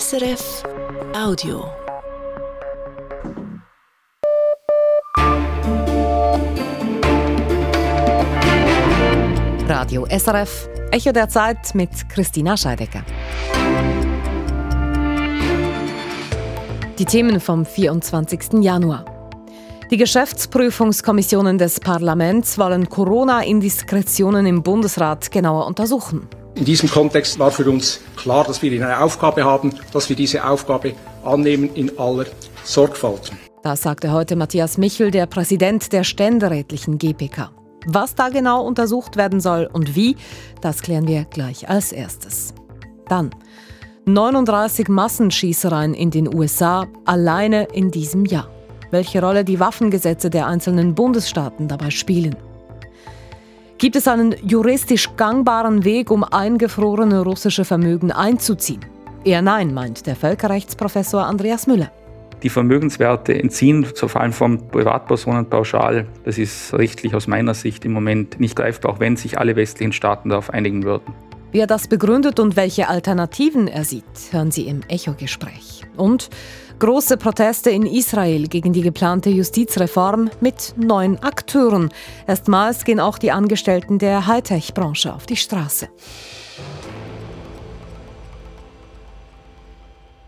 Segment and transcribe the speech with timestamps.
[0.00, 0.62] SRF
[1.14, 1.66] Audio.
[9.68, 13.04] Radio SRF, Echo der Zeit mit Christina Scheidecker.
[16.98, 18.62] Die Themen vom 24.
[18.62, 19.04] Januar.
[19.90, 26.30] Die Geschäftsprüfungskommissionen des Parlaments wollen Corona-Indiskretionen im Bundesrat genauer untersuchen.
[26.54, 30.44] In diesem Kontext war für uns klar, dass wir eine Aufgabe haben, dass wir diese
[30.44, 32.26] Aufgabe annehmen in aller
[32.64, 33.32] Sorgfalt.
[33.62, 37.50] Das sagte heute Matthias Michel, der Präsident der ständerätlichen GPK.
[37.86, 40.16] Was da genau untersucht werden soll und wie,
[40.60, 42.54] das klären wir gleich als erstes.
[43.08, 43.30] Dann
[44.04, 48.48] 39 Massenschießereien in den USA alleine in diesem Jahr
[48.92, 52.36] welche Rolle die Waffengesetze der einzelnen Bundesstaaten dabei spielen.
[53.82, 58.78] Gibt es einen juristisch gangbaren Weg, um eingefrorene russische Vermögen einzuziehen?
[59.24, 61.90] Eher nein, meint der Völkerrechtsprofessor Andreas Müller.
[62.44, 67.90] Die Vermögenswerte entziehen, vor allem von Privatpersonen pauschal, das ist rechtlich aus meiner Sicht im
[67.90, 71.12] Moment nicht greifbar, auch wenn sich alle westlichen Staaten darauf einigen würden.
[71.50, 75.82] Wie er das begründet und welche Alternativen er sieht, hören Sie im Echo-Gespräch.
[75.96, 76.30] Und
[76.82, 81.90] Große Proteste in Israel gegen die geplante Justizreform mit neuen Akteuren.
[82.26, 85.88] Erstmals gehen auch die Angestellten der Hightech-Branche auf die Straße.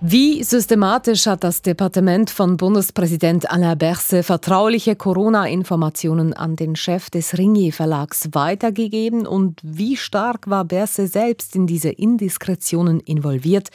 [0.01, 7.37] Wie systematisch hat das Departement von Bundespräsident Alain Berset vertrauliche Corona-Informationen an den Chef des
[7.37, 13.71] Ringier Verlags weitergegeben und wie stark war Berset selbst in diese Indiskretionen involviert?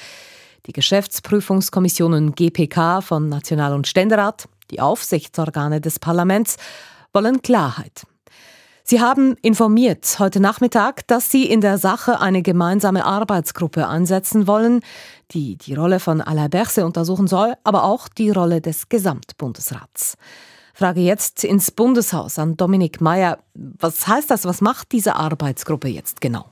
[0.66, 6.58] Die Geschäftsprüfungskommissionen GPK von National- und Ständerat, die Aufsichtsorgane des Parlaments,
[7.14, 8.06] wollen Klarheit.
[8.84, 14.82] Sie haben informiert heute Nachmittag, dass Sie in der Sache eine gemeinsame Arbeitsgruppe einsetzen wollen,
[15.32, 20.16] die die Rolle von Alain Berset untersuchen soll, aber auch die Rolle des Gesamtbundesrats.
[20.74, 23.38] Frage jetzt ins Bundeshaus an Dominik Mayer.
[23.54, 24.46] Was heißt das?
[24.46, 26.46] Was macht diese Arbeitsgruppe jetzt genau?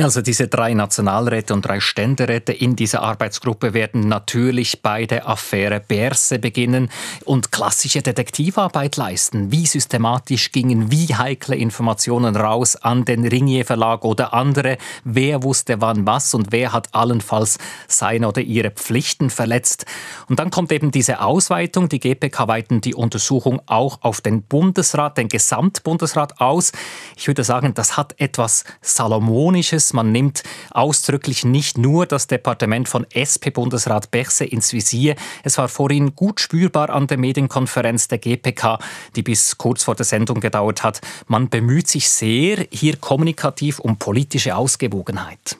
[0.00, 5.28] Ja, also diese drei Nationalräte und drei Ständeräte in dieser Arbeitsgruppe werden natürlich bei der
[5.28, 6.88] Affäre Berse beginnen
[7.26, 9.52] und klassische Detektivarbeit leisten.
[9.52, 14.78] Wie systematisch gingen wie heikle Informationen raus an den Ringier Verlag oder andere?
[15.04, 19.84] Wer wusste wann was und wer hat allenfalls seine oder ihre Pflichten verletzt?
[20.30, 21.90] Und dann kommt eben diese Ausweitung.
[21.90, 26.72] Die GPK weiten die Untersuchung auch auf den Bundesrat, den Gesamtbundesrat aus.
[27.18, 33.06] Ich würde sagen, das hat etwas Salomonisches Man nimmt ausdrücklich nicht nur das Departement von
[33.10, 35.16] SP-Bundesrat Bechse ins Visier.
[35.42, 38.78] Es war vorhin gut spürbar an der Medienkonferenz der GPK,
[39.16, 41.00] die bis kurz vor der Sendung gedauert hat.
[41.26, 45.56] Man bemüht sich sehr hier kommunikativ um politische Ausgewogenheit.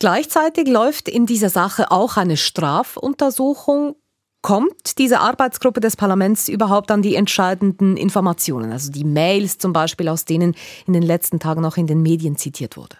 [0.00, 3.96] Gleichzeitig läuft in dieser Sache auch eine Strafuntersuchung.
[4.42, 10.08] Kommt diese Arbeitsgruppe des Parlaments überhaupt an die entscheidenden Informationen, also die Mails zum Beispiel,
[10.08, 10.54] aus denen
[10.86, 12.96] in den letzten Tagen auch in den Medien zitiert wurde?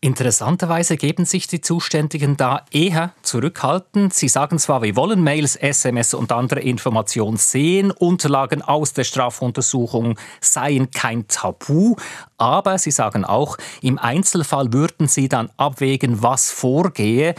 [0.00, 4.14] Interessanterweise geben sich die Zuständigen da eher zurückhaltend.
[4.14, 10.18] Sie sagen zwar, wir wollen Mails, SMS und andere Informationen sehen, Unterlagen aus der Strafuntersuchung
[10.40, 11.96] seien kein Tabu,
[12.38, 17.34] aber sie sagen auch, im Einzelfall würden sie dann abwägen, was vorgehe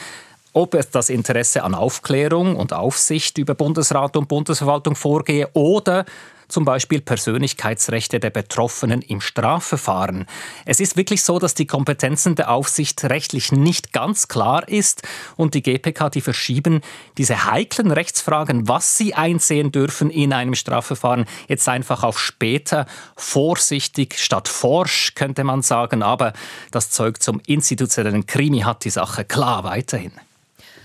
[0.54, 6.06] ob es das Interesse an Aufklärung und Aufsicht über Bundesrat und Bundesverwaltung vorgehe oder
[6.52, 10.26] zum Beispiel Persönlichkeitsrechte der Betroffenen im Strafverfahren.
[10.66, 15.04] Es ist wirklich so, dass die Kompetenzen der Aufsicht rechtlich nicht ganz klar ist
[15.38, 16.82] und die GPK, die verschieben
[17.18, 22.86] diese heiklen Rechtsfragen, was sie einsehen dürfen in einem Strafverfahren, jetzt einfach auf später,
[23.16, 26.34] vorsichtig statt forsch, könnte man sagen, aber
[26.72, 30.12] das Zeug zum institutionellen Krimi hat die Sache klar weiterhin.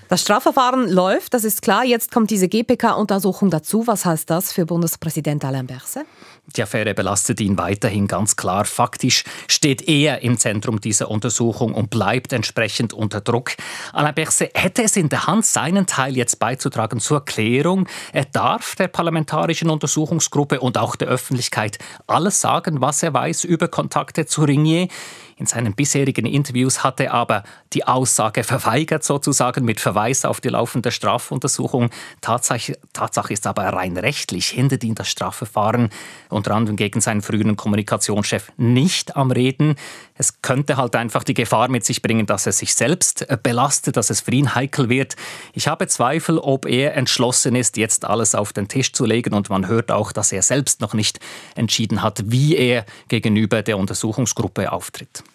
[0.09, 1.84] Das Strafverfahren läuft, das ist klar.
[1.84, 3.89] Jetzt kommt diese GPK-Untersuchung dazu.
[3.89, 6.05] Was heißt das für Bundespräsident Alain Berset?
[6.55, 8.65] Die Affäre belastet ihn weiterhin ganz klar.
[8.67, 13.56] Faktisch steht er im Zentrum dieser Untersuchung und bleibt entsprechend unter Druck.
[13.93, 17.88] Alain Berset hätte es in der Hand, seinen Teil jetzt beizutragen zur Klärung.
[18.12, 23.67] Er darf der parlamentarischen Untersuchungsgruppe und auch der Öffentlichkeit alles sagen, was er weiß über
[23.67, 24.87] Kontakte zu Ringier.
[25.38, 27.43] In seinen bisherigen Interviews hat er aber
[27.75, 31.91] die Aussage verweigert, sozusagen mit Verweis auf die laufende Strafuntersuchung.
[32.23, 35.91] Tatsache, Tatsache ist aber rein rechtlich hindert ihn das Strafverfahren
[36.31, 39.75] unter anderem gegen seinen früheren Kommunikationschef nicht am Reden.
[40.15, 43.99] Es könnte halt einfach die Gefahr mit sich bringen, dass er sich selbst äh, belastet,
[43.99, 45.17] dass es für ihn heikel wird.
[45.53, 49.50] Ich habe Zweifel, ob er entschlossen ist, jetzt alles auf den Tisch zu legen und
[49.50, 51.21] man hört auch, dass er selbst noch nicht
[51.56, 55.25] entschieden hat, wie er gegenüber der Untersuchungsgruppe auftritt.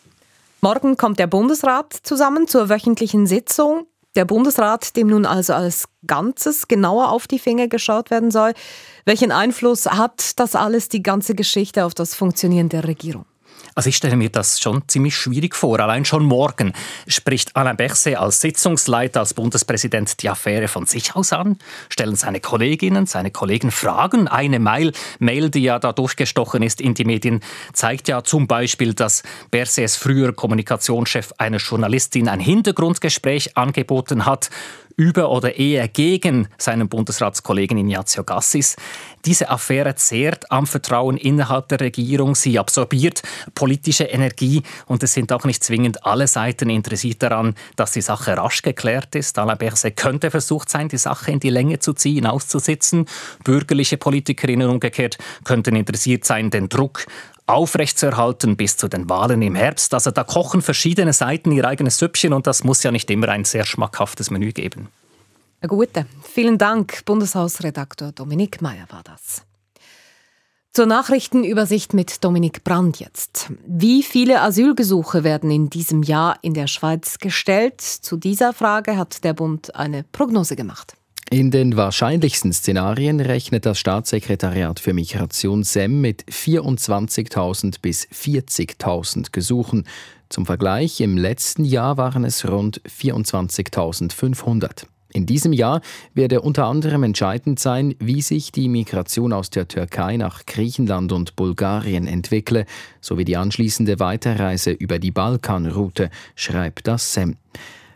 [0.64, 3.88] Morgen kommt der Bundesrat zusammen zur wöchentlichen Sitzung.
[4.16, 8.54] Der Bundesrat, dem nun also als Ganzes genauer auf die Finger geschaut werden soll.
[9.04, 13.26] Welchen Einfluss hat das alles, die ganze Geschichte, auf das Funktionieren der Regierung?
[13.76, 15.80] Also ich stelle mir das schon ziemlich schwierig vor.
[15.80, 16.74] Allein schon morgen
[17.08, 21.58] spricht Alain Berset als Sitzungsleiter, als Bundespräsident die Affäre von sich aus an,
[21.90, 24.28] stellen seine Kolleginnen, seine Kollegen Fragen.
[24.28, 27.42] Eine Mail, Mail, die ja da durchgestochen ist in die Medien,
[27.74, 34.50] zeigt ja zum Beispiel, dass Bersets früher Kommunikationschef einer Journalistin ein Hintergrundgespräch angeboten hat
[34.98, 38.76] über oder eher gegen seinen Bundesratskollegen Ignazio Gassis.
[39.26, 42.36] Diese Affäre zehrt am Vertrauen innerhalb der Regierung.
[42.36, 43.22] Sie absorbiert
[43.54, 48.36] politische Energie und es sind auch nicht zwingend alle Seiten interessiert daran, dass die Sache
[48.38, 49.38] rasch geklärt ist.
[49.38, 53.06] Alain Berset könnte versucht sein, die Sache in die Länge zu ziehen, auszusitzen.
[53.44, 57.06] Bürgerliche Politikerinnen umgekehrt könnten interessiert sein, den Druck
[57.54, 59.94] aufrechtzuerhalten bis zu den Wahlen im Herbst.
[59.94, 63.46] Also da kochen verschiedene Seiten ihr eigenes Süppchen und das muss ja nicht immer ein
[63.46, 64.90] sehr schmackhaftes Menü geben.
[65.62, 66.06] Eine gute.
[66.24, 69.44] Vielen Dank, Bundeshausredaktor Dominik Mayer war das.
[70.74, 73.52] Zur Nachrichtenübersicht mit Dominik Brand jetzt.
[73.68, 77.82] Wie viele Asylgesuche werden in diesem Jahr in der Schweiz gestellt?
[77.82, 80.96] Zu dieser Frage hat der Bund eine Prognose gemacht.
[81.34, 89.86] In den wahrscheinlichsten Szenarien rechnet das Staatssekretariat für Migration SEM mit 24.000 bis 40.000 Gesuchen.
[90.28, 94.88] Zum Vergleich, im letzten Jahr waren es rund 24.500.
[95.14, 95.80] In diesem Jahr
[96.14, 101.38] werde unter anderem entscheidend sein, wie sich die Migration aus der Türkei nach Griechenland und
[101.38, 102.66] Bulgarien entwickle,
[103.00, 107.38] sowie die anschließende Weiterreise über die Balkanroute, schreibt das SEM.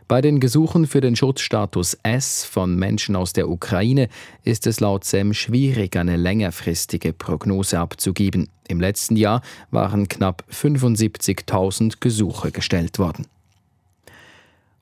[0.08, 4.08] Bei den Gesuchen für den Schutzstatus S von Menschen aus der Ukraine
[4.44, 8.48] ist es laut SEM schwierig, eine längerfristige Prognose abzugeben.
[8.68, 9.42] Im letzten Jahr
[9.72, 13.26] waren knapp 75.000 Gesuche gestellt worden.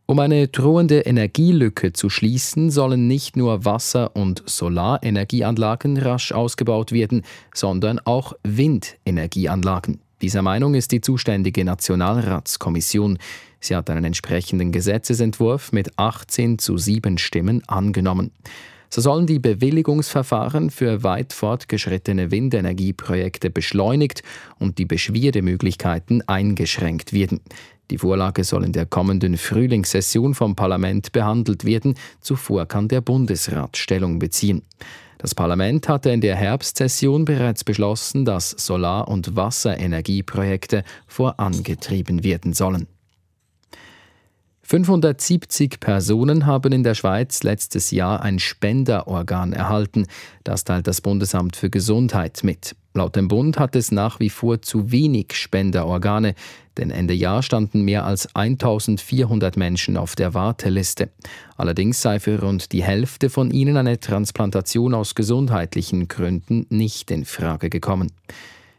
[0.05, 7.21] Um eine drohende Energielücke zu schließen, sollen nicht nur Wasser- und Solarenergieanlagen rasch ausgebaut werden,
[7.53, 10.01] sondern auch Windenergieanlagen.
[10.21, 13.17] Dieser Meinung ist die zuständige Nationalratskommission.
[13.63, 18.31] Sie hat einen entsprechenden Gesetzesentwurf mit 18 zu 7 Stimmen angenommen.
[18.89, 24.21] So sollen die Bewilligungsverfahren für weit fortgeschrittene Windenergieprojekte beschleunigt
[24.59, 27.39] und die Beschwerdemöglichkeiten eingeschränkt werden.
[27.89, 31.95] Die Vorlage soll in der kommenden Frühlingssession vom Parlament behandelt werden.
[32.19, 34.61] Zuvor kann der Bundesrat Stellung beziehen.
[35.19, 42.87] Das Parlament hatte in der Herbstsession bereits beschlossen, dass Solar- und Wasserenergieprojekte vorangetrieben werden sollen.
[44.73, 50.07] 570 Personen haben in der Schweiz letztes Jahr ein Spenderorgan erhalten.
[50.43, 52.75] Das teilt das Bundesamt für Gesundheit mit.
[52.95, 56.33] Laut dem Bund hat es nach wie vor zu wenig Spenderorgane,
[56.77, 61.11] denn Ende Jahr standen mehr als 1400 Menschen auf der Warteliste.
[61.55, 67.25] Allerdings sei für rund die Hälfte von ihnen eine Transplantation aus gesundheitlichen Gründen nicht in
[67.25, 68.11] Frage gekommen.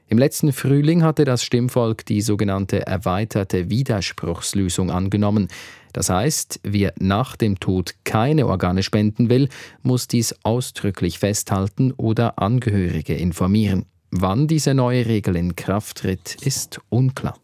[0.09, 5.49] Im letzten Frühling hatte das Stimmvolk die sogenannte erweiterte Widerspruchslösung angenommen.
[5.95, 9.49] Das heißt, wer nach dem Tod keine Organe spenden will,
[9.83, 13.87] muss dies ausdrücklich festhalten oder Angehörige informieren.
[14.11, 17.37] Wann diese neue Regel in Kraft tritt, ist unklar.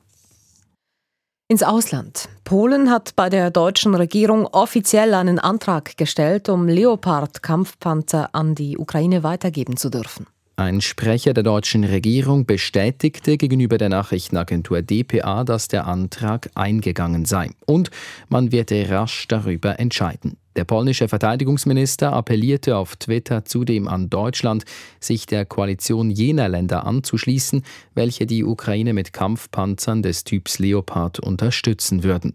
[1.49, 2.29] Ins Ausland.
[2.45, 9.23] Polen hat bei der deutschen Regierung offiziell einen Antrag gestellt, um Leopard-Kampfpanzer an die Ukraine
[9.23, 10.27] weitergeben zu dürfen.
[10.61, 17.49] Ein Sprecher der deutschen Regierung bestätigte gegenüber der Nachrichtenagentur dpa, dass der Antrag eingegangen sei
[17.65, 17.91] und
[18.29, 20.37] man werde rasch darüber entscheiden.
[20.57, 24.65] Der polnische Verteidigungsminister appellierte auf Twitter zudem an Deutschland,
[25.01, 27.63] sich der Koalition jener Länder anzuschließen,
[27.95, 32.35] welche die Ukraine mit Kampfpanzern des Typs Leopard unterstützen würden.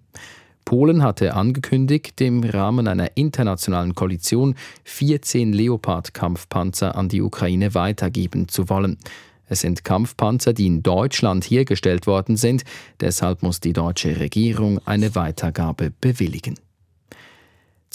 [0.65, 8.67] Polen hatte angekündigt, im Rahmen einer internationalen Koalition 14 Leopard-Kampfpanzer an die Ukraine weitergeben zu
[8.67, 8.97] wollen.
[9.47, 12.63] Es sind Kampfpanzer, die in Deutschland hergestellt worden sind,
[12.99, 16.55] deshalb muss die deutsche Regierung eine Weitergabe bewilligen.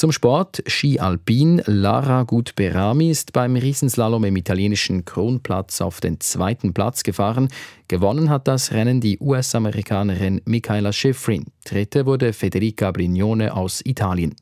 [0.01, 1.61] Zum Sport Ski Alpin.
[1.67, 7.51] Lara Gutberami ist beim Riesenslalom im italienischen Kronplatz auf den zweiten Platz gefahren.
[7.87, 11.45] Gewonnen hat das Rennen die US-Amerikanerin Michaela Schifrin.
[11.67, 14.35] Dritte wurde Federica Brignone aus Italien.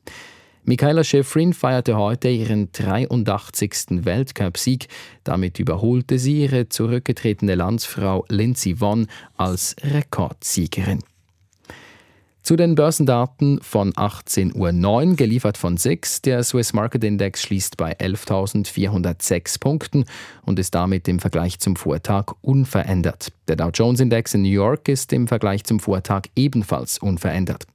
[0.63, 4.05] Michaela Schifrin feierte heute ihren 83.
[4.05, 4.87] Weltcupsieg.
[5.25, 11.01] Damit überholte sie ihre zurückgetretene Landsfrau Lindsey Vonn als Rekordsiegerin.
[12.41, 16.21] Zu den Börsendaten von 18.09 Uhr, geliefert von SIX.
[16.23, 20.05] Der Swiss Market Index schließt bei 11.406 Punkten
[20.45, 23.31] und ist damit im Vergleich zum Vortag unverändert.
[23.47, 27.67] Der Dow Jones Index in New York ist im Vergleich zum Vortag ebenfalls unverändert.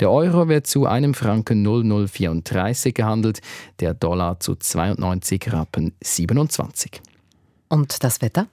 [0.00, 3.40] Der Euro wird zu einem Franken 0034 gehandelt,
[3.80, 7.02] der Dollar zu 92 Rappen 27.
[7.68, 8.46] Und das Wetter?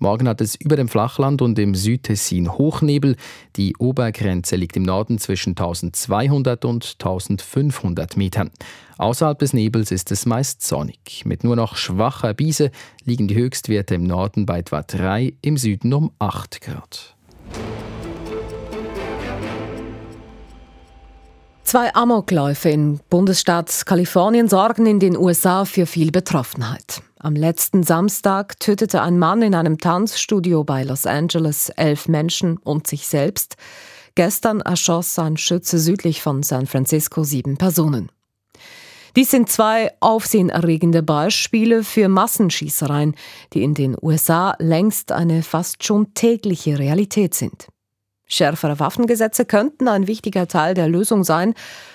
[0.00, 3.16] Morgen hat es über dem Flachland und im Südtessin Hochnebel.
[3.56, 8.50] Die Obergrenze liegt im Norden zwischen 1200 und 1500 Metern.
[8.98, 11.24] Außerhalb des Nebels ist es meist sonnig.
[11.24, 12.70] Mit nur noch schwacher Biese
[13.04, 17.16] liegen die Höchstwerte im Norden bei etwa 3, im Süden um 8 Grad.
[21.64, 27.02] Zwei Amokläufe im Bundesstaat Kalifornien sorgen in den USA für viel Betroffenheit.
[27.20, 32.86] Am letzten Samstag tötete ein Mann in einem Tanzstudio bei Los Angeles elf Menschen und
[32.86, 33.56] sich selbst.
[34.14, 38.12] Gestern erschoss ein Schütze südlich von San Francisco sieben Personen.
[39.16, 43.16] Dies sind zwei aufsehenerregende Beispiele für Massenschießereien,
[43.52, 47.66] die in den USA längst eine fast schon tägliche Realität sind.
[48.28, 51.54] Schärfere Waffengesetze könnten ein wichtiger Teil der Lösung sein,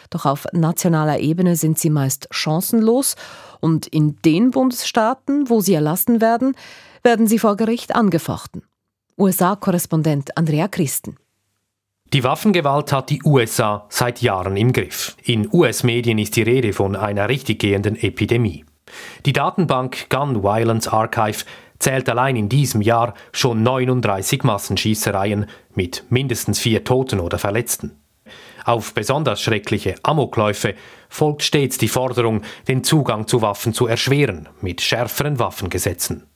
[0.10, 3.16] doch auf nationaler Ebene sind sie meist chancenlos
[3.64, 6.54] und in den Bundesstaaten, wo sie erlassen werden,
[7.02, 8.64] werden sie vor Gericht angefochten.
[9.18, 11.16] USA-Korrespondent Andrea Christen.
[12.12, 15.16] Die Waffengewalt hat die USA seit Jahren im Griff.
[15.24, 18.66] In US-Medien ist die Rede von einer richtig gehenden Epidemie.
[19.26, 21.46] Die Datenbank Gun Violence Archive
[21.80, 28.03] zählt allein in diesem Jahr schon 39 Massenschießereien mit mindestens vier Toten oder Verletzten.
[28.66, 30.76] Auf besonders schreckliche Amokläufe
[31.10, 36.28] folgt stets die Forderung, den Zugang zu Waffen zu erschweren mit schärferen Waffengesetzen.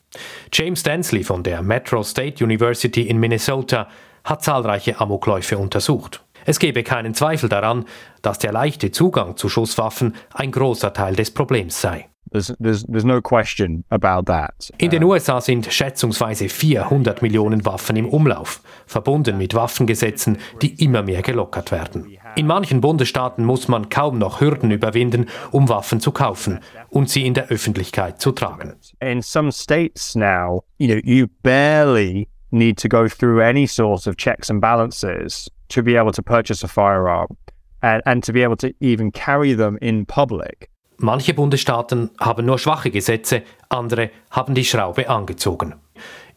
[0.51, 3.88] James Dansley von der Metro State University in Minnesota
[4.24, 6.24] hat zahlreiche Amokläufe untersucht.
[6.46, 7.86] Es gebe keinen Zweifel daran,
[8.22, 12.07] dass der leichte Zugang zu Schusswaffen ein großer Teil des Problems sei.
[12.31, 14.72] There's, there's, there's no question about that.
[14.77, 21.03] In den USA sind schätzungsweise 400 Millionen Waffen im Umlauf, verbunden mit Waffengesetzen, die immer
[21.03, 22.17] mehr gelockert werden.
[22.36, 27.25] In manchen Bundesstaaten muss man kaum noch Hürden überwinden, um Waffen zu kaufen und sie
[27.25, 28.75] in der Öffentlichkeit zu tragen.
[29.00, 34.17] In some states now, you know, you barely need to go through any sort of
[34.17, 37.36] checks and balances to be able to purchase a firearm
[37.81, 40.69] and, and to be able to even carry them in public.
[41.00, 45.75] Manche Bundesstaaten haben nur schwache Gesetze, andere haben die Schraube angezogen.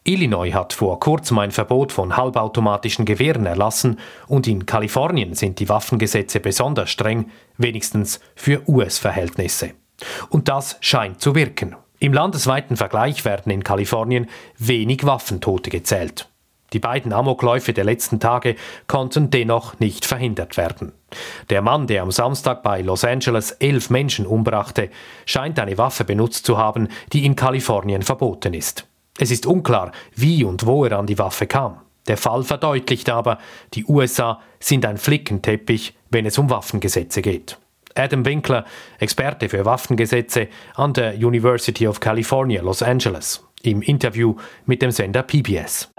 [0.03, 5.69] Illinois hat vor kurzem ein Verbot von halbautomatischen Gewehren erlassen und in Kalifornien sind die
[5.69, 9.71] Waffengesetze besonders streng, wenigstens für US-Verhältnisse.
[10.29, 11.75] Und das scheint zu wirken.
[11.99, 14.27] Im landesweiten Vergleich werden in Kalifornien
[14.57, 16.27] wenig Waffentote gezählt.
[16.73, 18.55] Die beiden Amokläufe der letzten Tage
[18.87, 20.93] konnten dennoch nicht verhindert werden.
[21.49, 24.89] Der Mann, der am Samstag bei Los Angeles elf Menschen umbrachte,
[25.25, 28.87] scheint eine Waffe benutzt zu haben, die in Kalifornien verboten ist.
[29.17, 31.81] Es ist unklar, wie und wo er an die Waffe kam.
[32.07, 33.37] Der Fall verdeutlicht aber,
[33.73, 37.57] die USA sind ein Flickenteppich, wenn es um Waffengesetze geht.
[37.95, 38.65] Adam Winkler,
[38.99, 45.23] Experte für Waffengesetze an der University of California, Los Angeles im Interview mit dem Sender
[45.23, 45.91] PBS.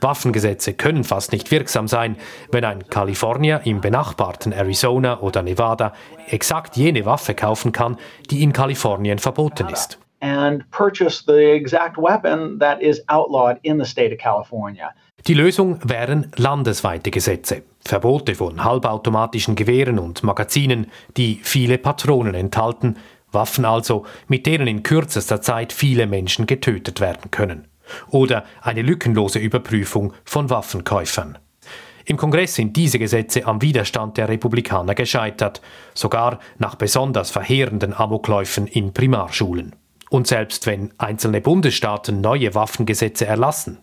[0.00, 2.16] Waffengesetze können fast nicht wirksam sein,
[2.52, 5.92] wenn ein Kalifornier im benachbarten Arizona oder Nevada
[6.28, 7.96] exakt jene Waffe kaufen kann,
[8.30, 9.98] die in Kalifornien verboten ist.
[15.26, 17.62] Die Lösung wären landesweite Gesetze.
[17.84, 22.96] Verbote von halbautomatischen Gewehren und Magazinen, die viele Patronen enthalten,
[23.32, 27.68] Waffen also, mit denen in kürzester Zeit viele Menschen getötet werden können.
[28.08, 31.38] Oder eine lückenlose Überprüfung von Waffenkäufern.
[32.04, 35.60] Im Kongress sind diese Gesetze am Widerstand der Republikaner gescheitert,
[35.94, 39.76] sogar nach besonders verheerenden Amokläufen in Primarschulen.
[40.08, 43.78] Und selbst wenn einzelne Bundesstaaten neue Waffengesetze erlassen,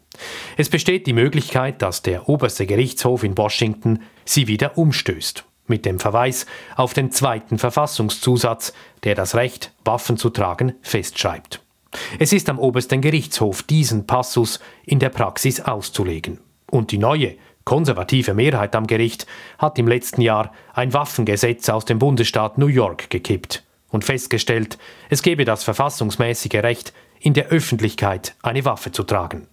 [0.57, 5.99] es besteht die Möglichkeit, dass der oberste Gerichtshof in Washington sie wieder umstößt mit dem
[5.99, 6.45] Verweis
[6.75, 11.61] auf den zweiten Verfassungszusatz, der das Recht, Waffen zu tragen, festschreibt.
[12.19, 16.39] Es ist am obersten Gerichtshof, diesen Passus in der Praxis auszulegen.
[16.69, 19.25] Und die neue, konservative Mehrheit am Gericht
[19.57, 24.77] hat im letzten Jahr ein Waffengesetz aus dem Bundesstaat New York gekippt und festgestellt,
[25.09, 29.47] es gebe das verfassungsmäßige Recht, in der Öffentlichkeit eine Waffe zu tragen.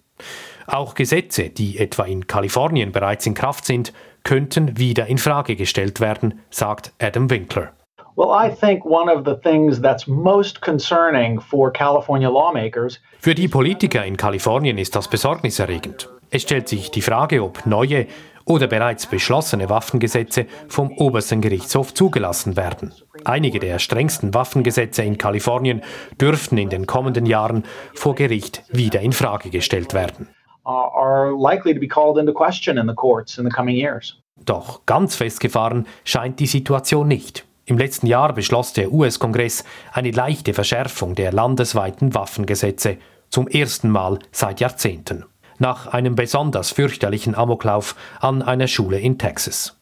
[0.67, 3.93] Auch Gesetze, die etwa in Kalifornien bereits in Kraft sind,
[4.23, 7.73] könnten wieder in Frage gestellt werden, sagt Adam Winkler.
[8.17, 13.49] Well, I think one of the things that's most concerning for California lawmakers Für die
[13.49, 16.09] Politiker in Kalifornien ist das besorgniserregend.
[16.31, 18.07] Es stellt sich die Frage, ob neue
[18.45, 22.93] oder bereits beschlossene Waffengesetze vom obersten Gerichtshof zugelassen werden.
[23.25, 25.83] Einige der strengsten Waffengesetze in Kalifornien
[26.21, 30.29] dürften in den kommenden Jahren vor Gericht wieder in Frage gestellt werden.
[30.67, 34.17] Uh, are likely to be called into question in the courts in the coming years.
[34.45, 37.45] Doch ganz festgefahren scheint die Situation nicht.
[37.67, 42.99] Im letzten Jahr beschloss der US-Kongress eine leichte Verschärfung der landesweiten Waffengesetze
[43.31, 45.25] zum ersten Mal seit Jahrzehnten,
[45.59, 49.79] nach einem besonders fürchterlichen Amoklauf an einer Schule in Texas.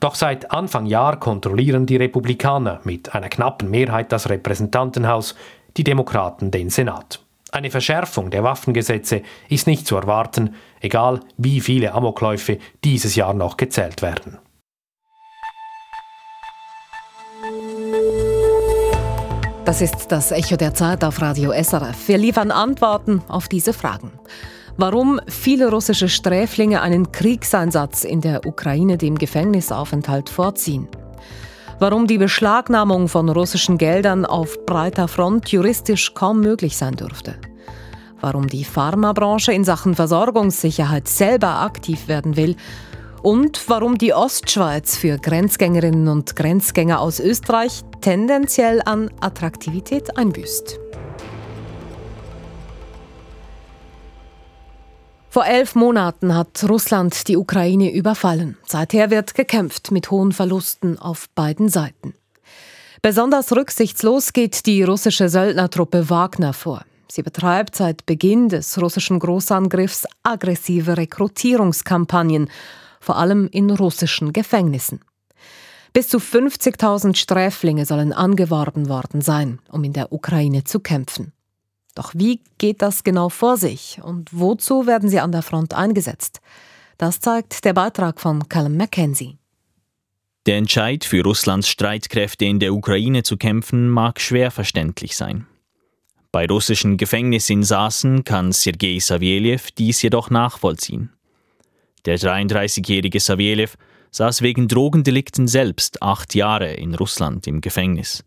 [0.00, 5.34] Doch seit Anfang Jahr kontrollieren die Republikaner mit einer knappen Mehrheit das Repräsentantenhaus,
[5.76, 7.20] die Demokraten den Senat.
[7.50, 13.56] Eine Verschärfung der Waffengesetze ist nicht zu erwarten, egal wie viele Amokläufe dieses Jahr noch
[13.56, 14.38] gezählt werden.
[19.64, 22.08] Das ist das Echo der Zeit auf Radio SRF.
[22.08, 24.12] Wir liefern Antworten auf diese Fragen.
[24.76, 30.88] Warum viele russische Sträflinge einen Kriegseinsatz in der Ukraine dem Gefängnisaufenthalt vorziehen.
[31.80, 37.36] Warum die Beschlagnahmung von russischen Geldern auf breiter Front juristisch kaum möglich sein dürfte.
[38.20, 42.56] Warum die Pharmabranche in Sachen Versorgungssicherheit selber aktiv werden will
[43.22, 50.87] und warum die Ostschweiz für Grenzgängerinnen und Grenzgänger aus Österreich tendenziell an Attraktivität einbüßt.
[55.30, 58.56] Vor elf Monaten hat Russland die Ukraine überfallen.
[58.66, 62.14] Seither wird gekämpft mit hohen Verlusten auf beiden Seiten.
[63.02, 66.84] Besonders rücksichtslos geht die russische Söldnertruppe Wagner vor.
[67.10, 72.50] Sie betreibt seit Beginn des russischen Großangriffs aggressive Rekrutierungskampagnen
[73.00, 75.00] vor allem in russischen Gefängnissen.
[75.92, 81.32] Bis zu 50.000 Sträflinge sollen angeworben worden sein, um in der Ukraine zu kämpfen.
[81.98, 86.40] Doch wie geht das genau vor sich und wozu werden sie an der Front eingesetzt?
[86.96, 89.36] Das zeigt der Beitrag von Callum Mackenzie.
[90.46, 95.48] Der Entscheid für Russlands Streitkräfte in der Ukraine zu kämpfen mag schwer verständlich sein.
[96.30, 101.12] Bei russischen Gefängnisinsassen kann Sergei Saveljew dies jedoch nachvollziehen.
[102.04, 103.70] Der 33-jährige Saveljew
[104.12, 108.24] saß wegen Drogendelikten selbst acht Jahre in Russland im Gefängnis.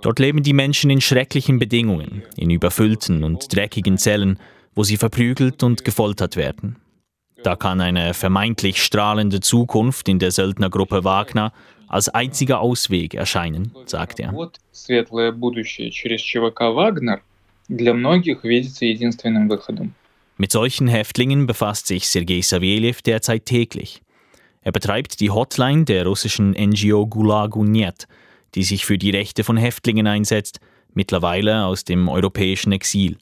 [0.00, 4.38] Dort leben die Menschen in schrecklichen Bedingungen, in überfüllten und dreckigen Zellen,
[4.74, 6.76] wo sie verprügelt und gefoltert werden.
[7.42, 11.52] Da kann eine vermeintlich strahlende Zukunft in der Söldnergruppe Wagner
[11.88, 14.32] als einziger Ausweg erscheinen, sagt er.
[20.38, 24.02] Mit solchen Häftlingen befasst sich Sergei Savelyev derzeit täglich.
[24.60, 28.06] Er betreibt die Hotline der russischen NGO Gulag Unyet,
[28.56, 30.58] die sich für die Rechte von Häftlingen einsetzt,
[30.94, 33.18] mittlerweile aus dem europäischen Exil.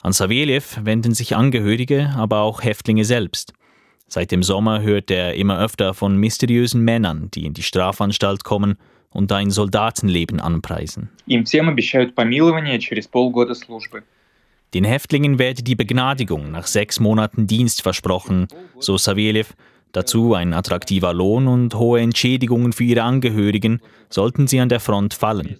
[0.00, 3.52] An Saveliev wenden sich Angehörige, aber auch Häftlinge selbst.
[4.08, 8.76] Seit dem Sommer hört er immer öfter von mysteriösen Männern, die in die Strafanstalt kommen
[9.10, 11.10] und ein Soldatenleben anpreisen.
[14.72, 18.48] Den Häftlingen werde die Begnadigung nach sechs Monaten Dienst versprochen,
[18.78, 19.54] so Saveliev,
[19.92, 25.14] Dazu ein attraktiver Lohn und hohe Entschädigungen für ihre Angehörigen, sollten sie an der Front
[25.14, 25.58] fallen.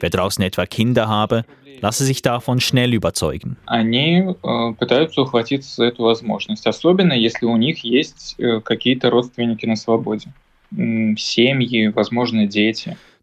[0.00, 1.44] Wer draußen etwa Kinder habe,
[1.80, 3.56] lasse sich davon schnell überzeugen.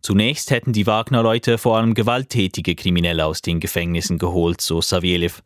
[0.01, 5.41] Zunächst hätten die Wagner-Leute vor allem gewalttätige Kriminelle aus den Gefängnissen geholt, so Savielev.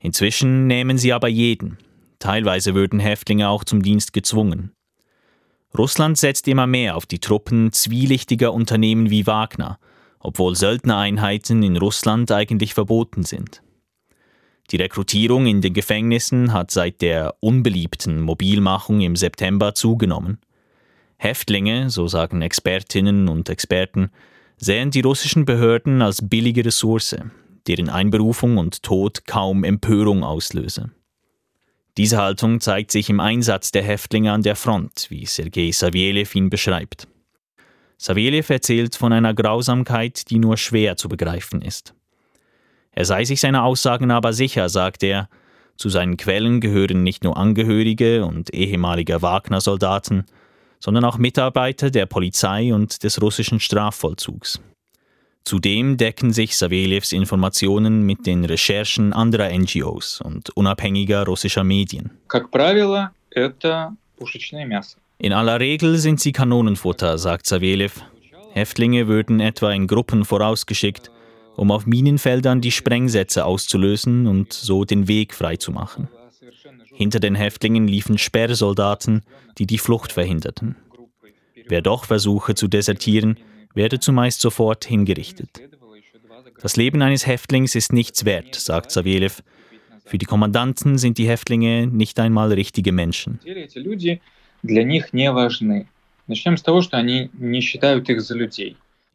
[0.00, 1.78] Inzwischen nehmen sie aber jeden,
[2.18, 4.72] Teilweise würden Häftlinge auch zum Dienst gezwungen.
[5.76, 9.78] Russland setzt immer mehr auf die Truppen zwielichtiger Unternehmen wie Wagner,
[10.20, 13.62] obwohl Söldnereinheiten in Russland eigentlich verboten sind.
[14.70, 20.38] Die Rekrutierung in den Gefängnissen hat seit der unbeliebten Mobilmachung im September zugenommen.
[21.18, 24.10] Häftlinge, so sagen Expertinnen und Experten,
[24.56, 27.16] sähen die russischen Behörden als billige Ressource,
[27.68, 30.90] deren Einberufung und Tod kaum Empörung auslöse.
[31.96, 36.50] Diese Haltung zeigt sich im Einsatz der Häftlinge an der Front, wie Sergei Saveljew ihn
[36.50, 37.08] beschreibt.
[37.96, 41.94] Saveljew erzählt von einer Grausamkeit, die nur schwer zu begreifen ist.
[42.92, 45.28] Er sei sich seiner Aussagen aber sicher, sagt er,
[45.76, 50.24] zu seinen Quellen gehören nicht nur Angehörige und ehemalige Wagner-Soldaten,
[50.80, 54.60] sondern auch Mitarbeiter der Polizei und des russischen Strafvollzugs.
[55.46, 62.10] Zudem decken sich Saveljews Informationen mit den Recherchen anderer NGOs und unabhängiger russischer Medien.
[65.18, 67.92] In aller Regel sind sie Kanonenfutter, sagt Saveljew.
[68.54, 71.12] Häftlinge würden etwa in Gruppen vorausgeschickt,
[71.54, 76.08] um auf Minenfeldern die Sprengsätze auszulösen und so den Weg freizumachen.
[76.92, 79.22] Hinter den Häftlingen liefen Sperrsoldaten,
[79.58, 80.74] die die Flucht verhinderten.
[81.68, 83.38] Wer doch versuche zu desertieren,
[83.76, 85.50] werde zumeist sofort hingerichtet.
[86.60, 89.42] Das Leben eines Häftlings ist nichts wert, sagt Savielev.
[90.04, 93.38] Für die Kommandanten sind die Häftlinge nicht einmal richtige Menschen.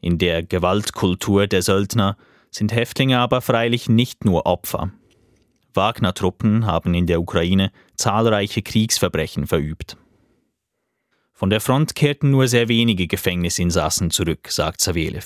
[0.01, 2.17] In der Gewaltkultur der Söldner
[2.51, 4.91] sind Häftlinge aber freilich nicht nur Opfer.
[5.73, 9.97] Wagner-Truppen haben in der Ukraine zahlreiche Kriegsverbrechen verübt.
[11.41, 15.23] Von der Front kehrten nur sehr wenige Gefängnisinsassen zurück, sagt Sawelew.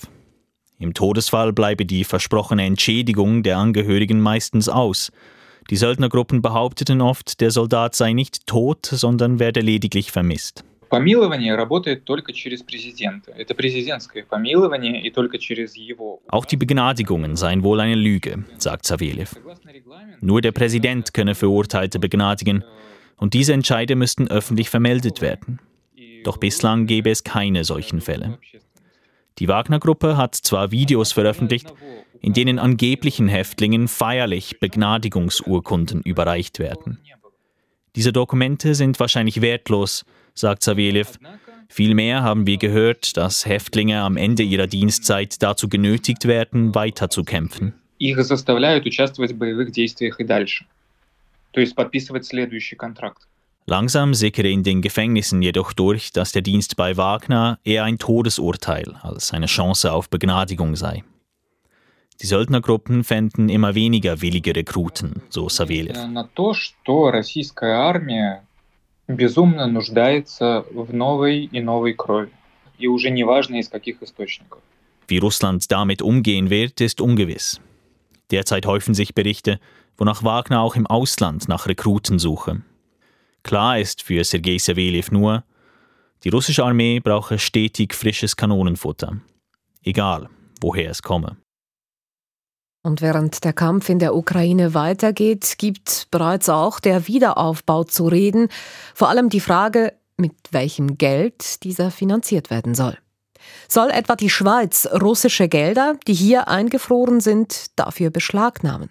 [0.80, 5.12] Im Todesfall bleibe die versprochene Entschädigung der Angehörigen meistens aus.
[5.70, 10.64] Die Söldnergruppen behaupteten oft, der Soldat sei nicht tot, sondern werde lediglich vermisst.
[16.30, 19.28] Auch die Begnadigungen seien wohl eine Lüge, sagt Sawelew.
[20.22, 22.64] Nur der Präsident könne Verurteilte begnadigen
[23.18, 25.60] und diese Entscheide müssten öffentlich vermeldet werden.
[26.26, 28.40] Doch bislang gäbe es keine solchen Fälle.
[29.38, 31.72] Die Wagner-Gruppe hat zwar Videos veröffentlicht,
[32.20, 36.98] in denen angeblichen Häftlingen feierlich Begnadigungsurkunden überreicht werden.
[37.96, 41.20] Diese Dokumente sind wahrscheinlich wertlos, sagt Savelev.
[41.70, 47.74] Vielmehr haben wir gehört, dass Häftlinge am Ende ihrer Dienstzeit dazu genötigt werden, weiterzukämpfen.
[53.67, 58.97] Langsam sickere in den Gefängnissen jedoch durch, dass der Dienst bei Wagner eher ein Todesurteil
[59.03, 61.05] als eine Chance auf Begnadigung sei.
[62.21, 65.97] Die Söldnergruppen fänden immer weniger willige Rekruten, so Savelev
[69.17, 72.33] безумно нуждается в новой и новой крови.
[72.79, 74.63] И уже неважно, из каких источников.
[75.09, 77.61] Wie Russland damit umgehen wird, ist ungewiss.
[78.31, 79.59] Derzeit häufen sich Berichte,
[79.99, 82.63] wonach Wagner auch im Ausland nach Rekruten suche.
[83.46, 85.44] Klar ist für Sergei Savelev nur,
[86.24, 89.18] die russische Armee brauche stetig frisches Kanonenfutter,
[89.84, 90.30] egal
[90.60, 91.38] woher es komme.
[92.82, 98.50] Und während der Kampf in der Ukraine weitergeht, gibt bereits auch der Wiederaufbau zu reden.
[98.96, 102.98] Vor allem die Frage, mit welchem Geld dieser finanziert werden soll.
[103.68, 108.90] Soll etwa die Schweiz russische Gelder, die hier eingefroren sind, dafür beschlagnahmen?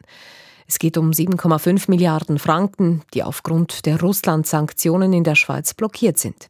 [0.66, 6.48] Es geht um 7,5 Milliarden Franken, die aufgrund der Russland-Sanktionen in der Schweiz blockiert sind.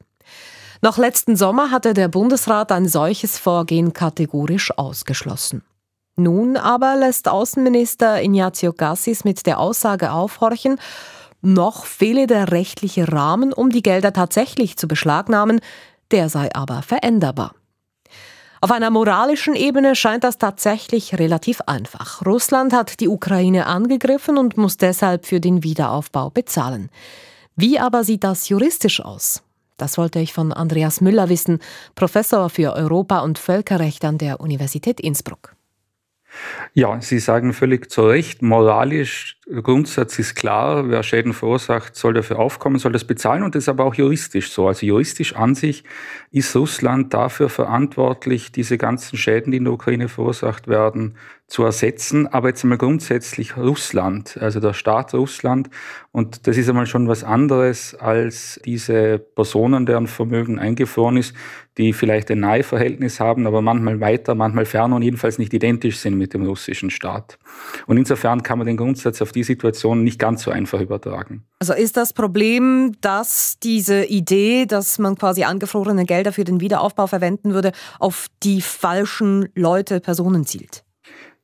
[0.82, 5.62] Noch letzten Sommer hatte der Bundesrat ein solches Vorgehen kategorisch ausgeschlossen.
[6.16, 10.78] Nun aber lässt Außenminister Ignazio Gassis mit der Aussage aufhorchen,
[11.42, 15.60] noch fehle der rechtliche Rahmen, um die Gelder tatsächlich zu beschlagnahmen,
[16.10, 17.54] der sei aber veränderbar.
[18.64, 22.24] Auf einer moralischen Ebene scheint das tatsächlich relativ einfach.
[22.24, 26.88] Russland hat die Ukraine angegriffen und muss deshalb für den Wiederaufbau bezahlen.
[27.56, 29.42] Wie aber sieht das juristisch aus?
[29.76, 31.58] Das wollte ich von Andreas Müller wissen,
[31.94, 35.54] Professor für Europa- und Völkerrecht an der Universität Innsbruck.
[36.72, 42.14] Ja, Sie sagen völlig zu Recht, moralisch, der Grundsatz ist klar, wer Schäden verursacht, soll
[42.14, 44.66] dafür aufkommen, soll das bezahlen und das ist aber auch juristisch so.
[44.66, 45.84] Also juristisch an sich
[46.30, 52.26] ist Russland dafür verantwortlich, diese ganzen Schäden, die in der Ukraine verursacht werden, zu ersetzen.
[52.26, 55.68] Aber jetzt einmal grundsätzlich Russland, also der Staat Russland.
[56.10, 61.34] Und das ist einmal schon was anderes als diese Personen, deren Vermögen eingefroren ist,
[61.76, 66.16] die vielleicht ein Naheverhältnis haben, aber manchmal weiter, manchmal ferner und jedenfalls nicht identisch sind
[66.16, 67.38] mit dem russischen Staat.
[67.86, 71.44] Und insofern kann man den Grundsatz auf die Situation nicht ganz so einfach übertragen.
[71.58, 77.06] Also ist das Problem, dass diese Idee, dass man quasi angefrorene Gelder für den Wiederaufbau
[77.06, 80.84] verwenden würde, auf die falschen Leute, Personen zielt?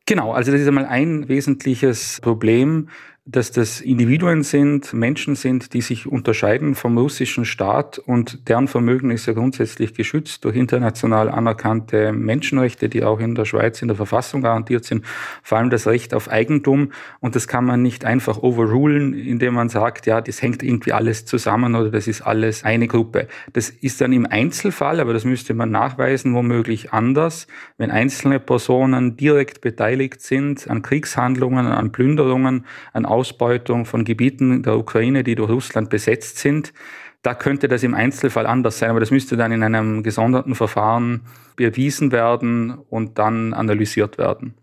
[0.07, 2.89] Genau, also das ist einmal ein wesentliches Problem
[3.33, 9.13] dass das Individuen sind, Menschen sind, die sich unterscheiden vom russischen Staat und deren Vermögen
[9.13, 13.97] ist ja grundsätzlich geschützt durch international anerkannte Menschenrechte, die auch in der Schweiz in der
[13.97, 15.05] Verfassung garantiert sind,
[15.45, 16.91] vor allem das Recht auf Eigentum
[17.21, 21.25] und das kann man nicht einfach overrulen, indem man sagt, ja, das hängt irgendwie alles
[21.25, 23.29] zusammen oder das ist alles eine Gruppe.
[23.53, 27.47] Das ist dann im Einzelfall, aber das müsste man nachweisen, womöglich anders,
[27.79, 34.79] wenn einzelne Personen direkt beteiligt sind an Kriegshandlungen, an Plünderungen, an Ausbeutung von Gebieten der
[34.79, 36.73] Ukraine, die durch Russland besetzt sind.
[37.23, 41.21] Da könnte das im Einzelfall anders sein, aber das müsste dann in einem gesonderten Verfahren
[41.57, 44.55] bewiesen werden und dann analysiert werden.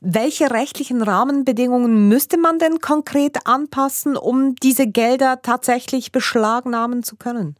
[0.00, 7.54] Welche rechtlichen Rahmenbedingungen müsste man denn konkret anpassen, um diese Gelder tatsächlich beschlagnahmen zu können?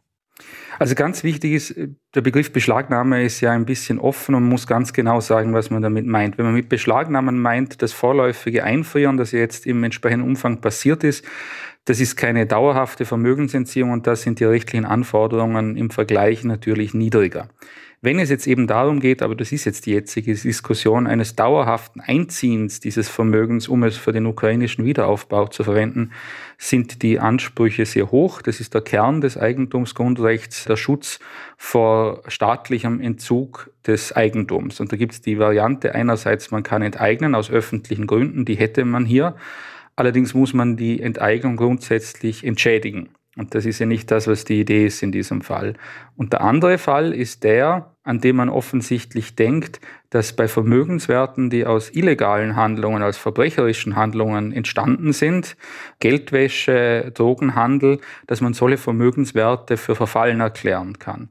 [0.79, 1.75] Also ganz wichtig ist,
[2.15, 5.81] der Begriff Beschlagnahme ist ja ein bisschen offen und muss ganz genau sagen, was man
[5.81, 6.37] damit meint.
[6.37, 11.23] Wenn man mit Beschlagnahmen meint, das vorläufige Einfrieren, das jetzt im entsprechenden Umfang passiert ist,
[11.85, 17.49] das ist keine dauerhafte Vermögensentziehung und da sind die rechtlichen Anforderungen im Vergleich natürlich niedriger.
[18.05, 22.01] Wenn es jetzt eben darum geht, aber das ist jetzt die jetzige Diskussion eines dauerhaften
[22.01, 26.11] Einziehens dieses Vermögens, um es für den ukrainischen Wiederaufbau zu verwenden,
[26.57, 28.41] sind die Ansprüche sehr hoch.
[28.41, 31.19] Das ist der Kern des Eigentumsgrundrechts, der Schutz
[31.55, 34.81] vor staatlichem Entzug des Eigentums.
[34.81, 38.83] Und da gibt es die Variante einerseits, man kann enteignen aus öffentlichen Gründen, die hätte
[38.83, 39.37] man hier.
[39.95, 43.11] Allerdings muss man die Enteignung grundsätzlich entschädigen.
[43.37, 45.75] Und das ist ja nicht das, was die Idee ist in diesem Fall.
[46.17, 51.65] Und der andere Fall ist der, an dem man offensichtlich denkt, dass bei Vermögenswerten, die
[51.65, 55.55] aus illegalen Handlungen, aus verbrecherischen Handlungen entstanden sind,
[55.99, 61.29] Geldwäsche, Drogenhandel, dass man solche Vermögenswerte für verfallen erklären kann.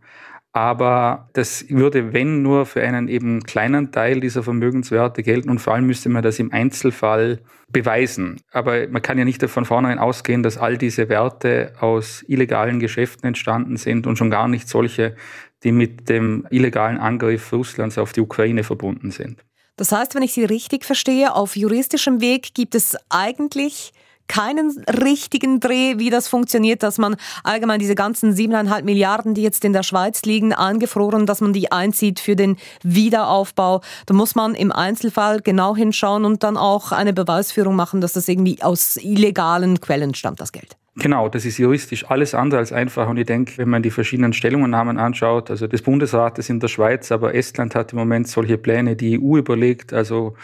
[0.55, 5.75] Aber das würde, wenn nur für einen eben kleinen Teil dieser Vermögenswerte gelten und vor
[5.75, 8.39] allem müsste man das im Einzelfall beweisen.
[8.53, 13.27] Aber man kann ja nicht davon vornherein ausgehen, dass all diese Werte aus illegalen Geschäften
[13.27, 15.17] entstanden sind und schon gar nicht solche,
[15.65, 19.45] die mit dem illegalen Angriff Russlands auf die Ukraine verbunden sind.
[19.77, 23.93] Das heißt, wenn ich Sie richtig verstehe, auf juristischem Weg gibt es eigentlich
[24.29, 29.65] keinen richtigen Dreh, wie das funktioniert, dass man allgemein diese ganzen siebeneinhalb Milliarden, die jetzt
[29.65, 33.83] in der Schweiz liegen, angefroren, dass man die einzieht für den Wiederaufbau.
[34.07, 38.29] Da muss man im Einzelfall genau hinschauen und dann auch eine Beweisführung machen, dass das
[38.29, 40.77] irgendwie aus illegalen Quellen stammt, das Geld.
[40.97, 43.09] Genau, das ist juristisch alles andere als einfach.
[43.09, 47.11] Und ich denke, wenn man die verschiedenen Stellungnahmen anschaut, also des Bundesrates in der Schweiz,
[47.11, 50.35] aber Estland hat im Moment solche Pläne, die EU überlegt, also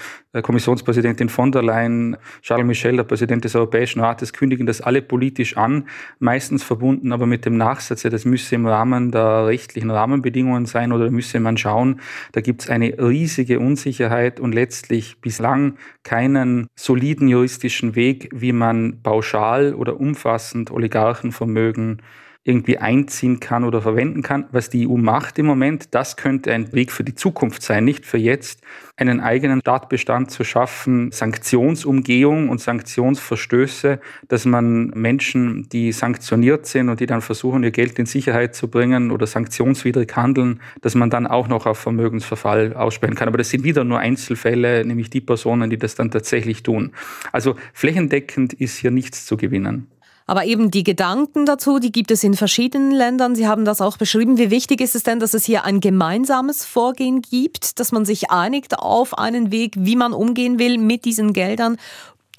[0.43, 5.57] Kommissionspräsidentin von der Leyen, Charles Michel, der Präsident des Europäischen Rates, kündigen das alle politisch
[5.57, 10.67] an, meistens verbunden aber mit dem Nachsatz, ja, das müsse im Rahmen der rechtlichen Rahmenbedingungen
[10.67, 12.01] sein oder müsse man schauen.
[12.33, 19.01] Da gibt es eine riesige Unsicherheit und letztlich bislang keinen soliden juristischen Weg, wie man
[19.03, 22.03] pauschal oder umfassend Oligarchenvermögen
[22.49, 24.47] irgendwie einziehen kann oder verwenden kann.
[24.53, 28.07] Was die EU macht im Moment, das könnte ein Weg für die Zukunft sein, nicht
[28.07, 28.63] für jetzt,
[28.97, 37.01] einen eigenen Startbestand zu schaffen, Sanktionsumgehung und Sanktionsverstöße, dass man Menschen, die sanktioniert sind und
[37.01, 41.27] die dann versuchen, ihr Geld in Sicherheit zu bringen oder sanktionswidrig handeln, dass man dann
[41.27, 43.29] auch noch auf Vermögensverfall aussprechen kann.
[43.29, 46.93] Aber das sind wieder nur Einzelfälle, nämlich die Personen, die das dann tatsächlich tun.
[47.31, 49.87] Also flächendeckend ist hier nichts zu gewinnen.
[50.29, 53.35] Aber eben die Gedanken dazu, die gibt es in verschiedenen Ländern.
[53.35, 54.37] Sie haben das auch beschrieben.
[54.37, 58.31] Wie wichtig ist es denn, dass es hier ein gemeinsames Vorgehen gibt, dass man sich
[58.31, 61.79] einigt auf einen Weg, wie man umgehen will mit diesen Geldern,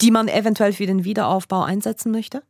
[0.01, 2.43] die man eventuell für den Wiederaufbau einsetzen möchte?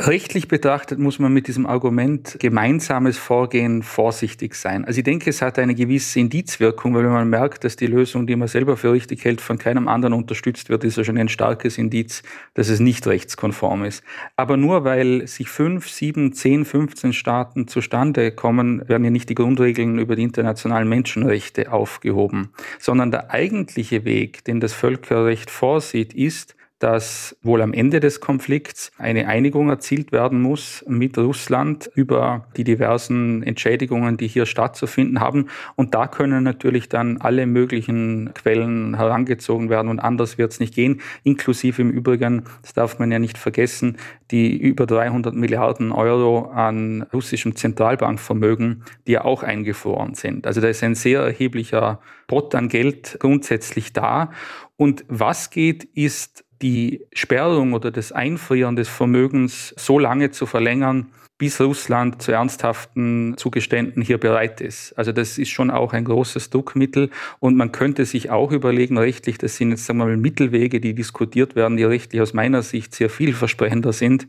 [0.00, 4.84] Rechtlich betrachtet muss man mit diesem Argument gemeinsames Vorgehen vorsichtig sein.
[4.84, 8.24] Also ich denke, es hat eine gewisse Indizwirkung, weil wenn man merkt, dass die Lösung,
[8.28, 11.28] die man selber für richtig hält, von keinem anderen unterstützt wird, ist ja schon ein
[11.28, 12.22] starkes Indiz,
[12.54, 14.04] dass es nicht rechtskonform ist.
[14.36, 19.34] Aber nur weil sich fünf, sieben, zehn, 15 Staaten zustande kommen, werden ja nicht die
[19.34, 26.54] Grundregeln über die internationalen Menschenrechte aufgehoben, sondern der eigentliche Weg, den das Völkerrecht vorsieht, ist,
[26.78, 32.64] dass wohl am Ende des Konflikts eine Einigung erzielt werden muss mit Russland über die
[32.64, 35.46] diversen Entschädigungen, die hier stattzufinden haben.
[35.74, 40.74] Und da können natürlich dann alle möglichen Quellen herangezogen werden und anders wird es nicht
[40.74, 43.96] gehen, inklusive im Übrigen, das darf man ja nicht vergessen,
[44.30, 50.46] die über 300 Milliarden Euro an russischem Zentralbankvermögen, die ja auch eingefroren sind.
[50.46, 54.30] Also da ist ein sehr erheblicher Pot an Geld grundsätzlich da.
[54.76, 61.06] Und was geht, ist die Sperrung oder das Einfrieren des Vermögens so lange zu verlängern,
[61.38, 64.92] bis Russland zu ernsthaften Zugeständen hier bereit ist.
[64.98, 69.38] Also das ist schon auch ein großes Druckmittel und man könnte sich auch überlegen, rechtlich,
[69.38, 72.92] das sind jetzt sagen wir mal Mittelwege, die diskutiert werden, die rechtlich aus meiner Sicht
[72.92, 74.26] sehr vielversprechender sind,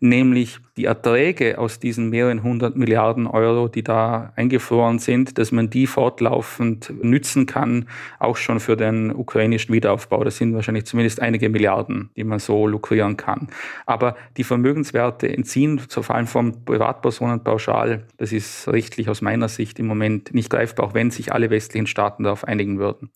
[0.00, 5.70] nämlich die Erträge aus diesen mehreren hundert Milliarden Euro, die da eingefroren sind, dass man
[5.70, 7.86] die fortlaufend nützen kann,
[8.18, 10.24] auch schon für den ukrainischen Wiederaufbau.
[10.24, 13.48] Das sind wahrscheinlich zumindest einige Milliarden, die man so lukrieren kann.
[13.86, 16.26] Aber die Vermögenswerte entziehen, vor allem
[16.64, 21.32] Privatpersonen pauschal, das ist rechtlich aus meiner Sicht im Moment nicht greifbar, auch wenn sich
[21.32, 23.10] alle westlichen Staaten darauf einigen würden.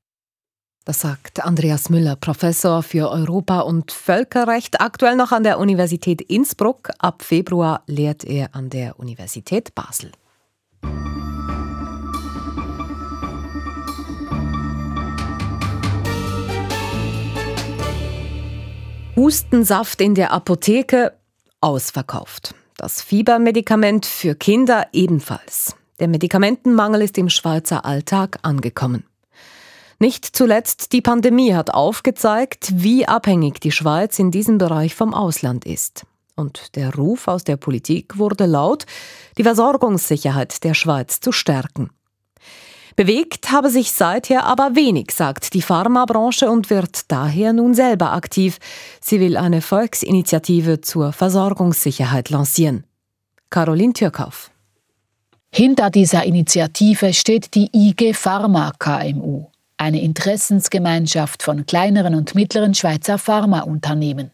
[0.87, 6.91] Das sagt Andreas Müller, Professor für Europa- und Völkerrecht, aktuell noch an der Universität Innsbruck.
[6.99, 10.13] Ab Februar lehrt er an der Universität Basel.
[19.17, 21.15] Hustensaft in der Apotheke
[21.61, 22.55] ausverkauft.
[22.77, 25.77] Das Fiebermedikament für Kinder ebenfalls.
[26.01, 29.05] Der Medikamentenmangel ist im Schweizer Alltag angekommen.
[30.01, 35.65] Nicht zuletzt die Pandemie hat aufgezeigt, wie abhängig die Schweiz in diesem Bereich vom Ausland
[35.65, 36.05] ist.
[36.35, 38.87] Und der Ruf aus der Politik wurde laut,
[39.39, 41.91] die Versorgungssicherheit der Schweiz zu stärken.
[42.97, 48.59] Bewegt habe sich seither aber wenig, sagt die Pharmabranche und wird daher nun selber aktiv.
[49.01, 52.85] Sie will eine Volksinitiative zur Versorgungssicherheit lancieren.
[53.51, 54.53] Caroline Türkauf.
[55.53, 63.19] Hinter dieser Initiative steht die IG Pharma KMU, eine Interessensgemeinschaft von kleineren und mittleren Schweizer
[63.19, 64.31] Pharmaunternehmen.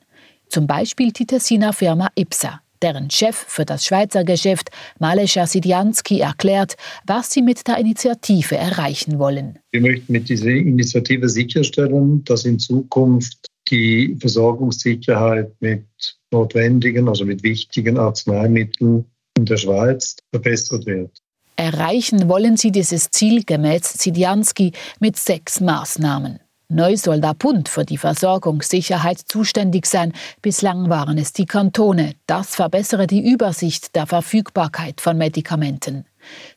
[0.49, 6.77] Zum Beispiel die Tessiner Firma IPSA deren Chef für das Schweizer Geschäft, Malesha Sidianski, erklärt,
[7.07, 9.59] was sie mit der Initiative erreichen wollen.
[9.71, 15.85] Wir möchten mit dieser Initiative sicherstellen, dass in Zukunft die Versorgungssicherheit mit
[16.31, 19.05] notwendigen, also mit wichtigen Arzneimitteln
[19.37, 21.11] in der Schweiz verbessert wird.
[21.57, 26.41] Erreichen wollen sie dieses Ziel gemäß Sidianski mit sechs Maßnahmen.
[26.73, 30.13] Neu soll der Bund für die Versorgungssicherheit zuständig sein.
[30.41, 32.15] Bislang waren es die Kantone.
[32.29, 36.05] Das verbessere die Übersicht der Verfügbarkeit von Medikamenten.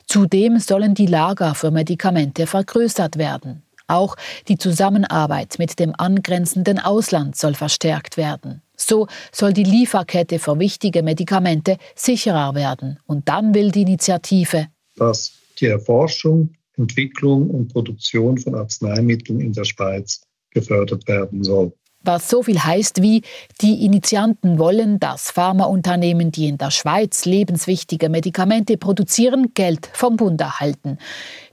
[0.06, 3.64] Zudem sollen die Lager für Medikamente vergrößert werden.
[3.88, 4.14] Auch
[4.46, 8.62] die Zusammenarbeit mit dem angrenzenden Ausland soll verstärkt werden.
[8.76, 13.00] So soll die Lieferkette für wichtige Medikamente sicherer werden.
[13.06, 19.64] Und dann will die Initiative, dass die Erforschung Entwicklung und Produktion von Arzneimitteln in der
[19.64, 21.72] Schweiz gefördert werden soll.
[22.06, 23.22] Was so viel heißt wie,
[23.62, 30.38] die Initianten wollen, dass Pharmaunternehmen, die in der Schweiz lebenswichtige Medikamente produzieren, Geld vom Bund
[30.38, 30.98] erhalten.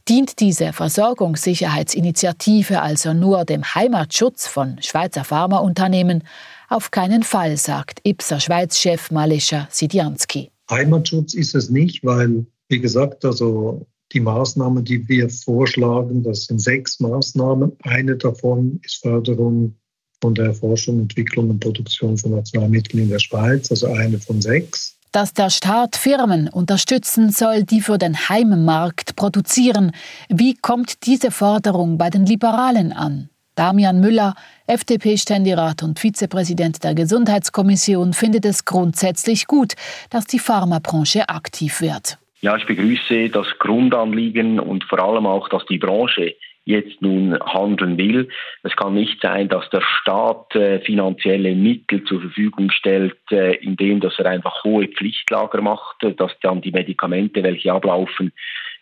[0.10, 6.25] Dient diese Versorgungssicherheitsinitiative also nur dem Heimatschutz von Schweizer Pharmaunternehmen?
[6.67, 10.51] Auf keinen Fall, sagt IPSA Schweiz-Chef Malesha Sidianski.
[10.69, 16.60] Heimatschutz ist es nicht, weil, wie gesagt, also die Maßnahmen, die wir vorschlagen, das sind
[16.62, 17.71] sechs Maßnahmen.
[17.84, 19.76] Eine davon ist Förderung
[20.21, 24.95] von der Forschung, Entwicklung und Produktion von Arzneimitteln in der Schweiz, also eine von sechs.
[25.12, 29.91] Dass der Staat Firmen unterstützen soll, die für den Heimmarkt produzieren.
[30.30, 33.30] Wie kommt diese Forderung bei den Liberalen an?
[33.56, 34.36] Damian Müller,
[34.67, 39.74] FDP-Ständerat und Vizepräsident der Gesundheitskommission, findet es grundsätzlich gut,
[40.10, 42.17] dass die Pharmabranche aktiv wird.
[42.41, 47.97] Ja, ich begrüße das Grundanliegen und vor allem auch, dass die Branche jetzt nun handeln
[47.97, 48.30] will.
[48.63, 53.99] Es kann nicht sein, dass der Staat äh, finanzielle Mittel zur Verfügung stellt, äh, indem
[53.99, 58.32] dass er einfach hohe Pflichtlager macht, äh, dass dann die Medikamente, welche ablaufen,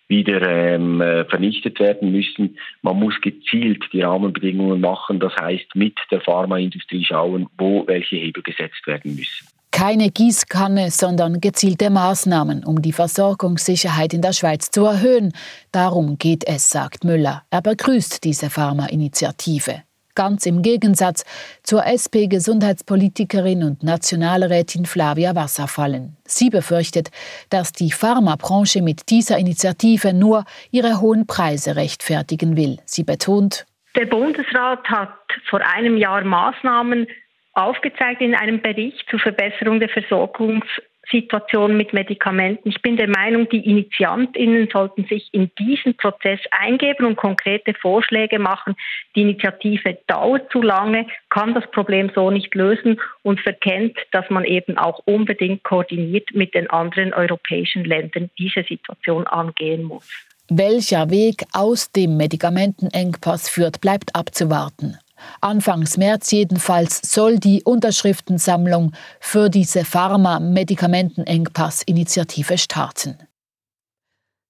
[0.07, 2.57] wieder ähm, äh, vernichtet werden müssen.
[2.81, 8.41] Man muss gezielt die Rahmenbedingungen machen, das heißt mit der Pharmaindustrie schauen, wo welche Hebel
[8.41, 9.48] gesetzt werden müssen.
[9.79, 15.31] Keine Gießkanne, sondern gezielte Maßnahmen, um die Versorgungssicherheit in der Schweiz zu erhöhen.
[15.71, 17.43] Darum geht es, sagt Müller.
[17.49, 19.83] Er begrüßt diese Pharmainitiative.
[20.15, 21.23] Ganz im Gegensatz
[21.63, 26.17] zur SP-Gesundheitspolitikerin und Nationalrätin Flavia Wasserfallen.
[26.25, 27.09] Sie befürchtet,
[27.49, 32.79] dass die Pharmabranche mit dieser Initiative nur ihre hohen Preise rechtfertigen will.
[32.83, 33.65] Sie betont,
[33.95, 35.13] der Bundesrat hat
[35.49, 37.07] vor einem Jahr Maßnahmen
[37.53, 42.69] aufgezeigt in einem Bericht zur Verbesserung der Versorgungssituation mit Medikamenten.
[42.69, 48.39] Ich bin der Meinung, die Initiantinnen sollten sich in diesen Prozess eingeben und konkrete Vorschläge
[48.39, 48.75] machen.
[49.15, 54.45] Die Initiative dauert zu lange, kann das Problem so nicht lösen und verkennt, dass man
[54.45, 60.07] eben auch unbedingt koordiniert mit den anderen europäischen Ländern diese Situation angehen muss.
[60.51, 64.97] Welcher Weg aus dem Medikamentenengpass führt, bleibt abzuwarten.
[65.41, 73.17] Anfangs März jedenfalls soll die Unterschriftensammlung für diese Pharma-Medikamentenengpass-Initiative starten.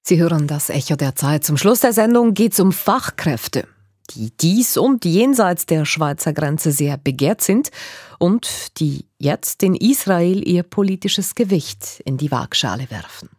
[0.03, 1.43] Sie hören das Echo der Zeit.
[1.43, 3.67] Zum Schluss der Sendung geht es um Fachkräfte,
[4.15, 7.69] die dies und jenseits der Schweizer Grenze sehr begehrt sind
[8.17, 13.29] und die jetzt in Israel ihr politisches Gewicht in die Waagschale werfen.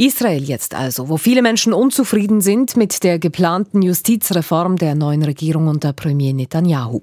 [0.00, 5.66] Israel jetzt also, wo viele Menschen unzufrieden sind mit der geplanten Justizreform der neuen Regierung
[5.66, 7.02] unter Premier Netanyahu.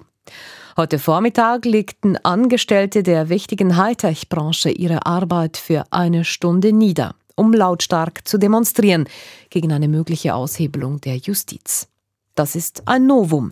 [0.77, 8.25] Heute Vormittag legten Angestellte der wichtigen Hightech-Branche ihre Arbeit für eine Stunde nieder, um lautstark
[8.25, 9.09] zu demonstrieren
[9.49, 11.89] gegen eine mögliche Aushebelung der Justiz.
[12.33, 13.51] Das ist ein Novum.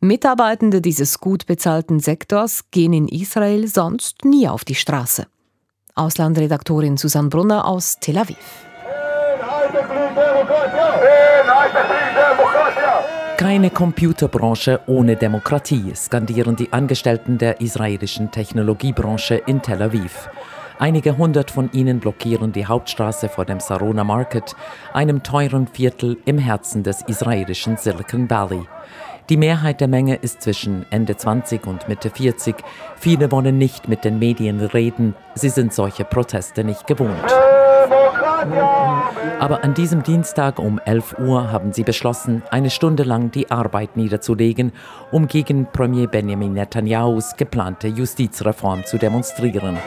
[0.00, 5.26] Mitarbeitende dieses gut bezahlten Sektors gehen in Israel sonst nie auf die Straße.
[5.94, 8.67] Auslandredaktorin Susanne Brunner aus Tel Aviv.
[13.36, 20.28] Keine Computerbranche ohne Demokratie, skandieren die Angestellten der israelischen Technologiebranche in Tel Aviv.
[20.80, 24.54] Einige hundert von ihnen blockieren die Hauptstraße vor dem Sarona Market,
[24.92, 28.62] einem teuren Viertel im Herzen des israelischen Silicon Valley.
[29.28, 32.56] Die Mehrheit der Menge ist zwischen Ende 20 und Mitte 40.
[32.96, 37.47] Viele wollen nicht mit den Medien reden, sie sind solche Proteste nicht gewohnt.
[39.40, 43.96] Aber an diesem Dienstag um 11 Uhr haben sie beschlossen, eine Stunde lang die Arbeit
[43.96, 44.72] niederzulegen,
[45.10, 49.78] um gegen Premier Benjamin Netanyahus geplante Justizreform zu demonstrieren.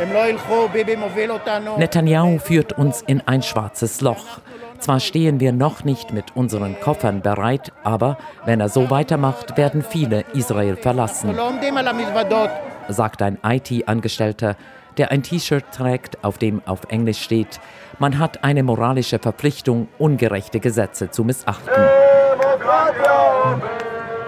[1.77, 4.41] Netanyahu führt uns in ein schwarzes Loch.
[4.79, 9.83] Zwar stehen wir noch nicht mit unseren Koffern bereit, aber wenn er so weitermacht, werden
[9.83, 11.37] viele Israel verlassen,
[12.87, 14.55] sagt ein IT-Angestellter,
[14.97, 17.59] der ein T-Shirt trägt, auf dem auf Englisch steht,
[17.99, 21.73] man hat eine moralische Verpflichtung, ungerechte Gesetze zu missachten.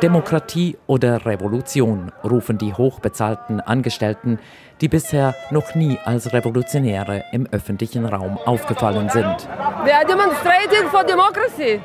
[0.01, 4.37] Demokratie oder Revolution, rufen die hochbezahlten Angestellten,
[4.81, 9.47] die bisher noch nie als Revolutionäre im öffentlichen Raum aufgefallen sind.
[9.85, 11.79] We are for democracy.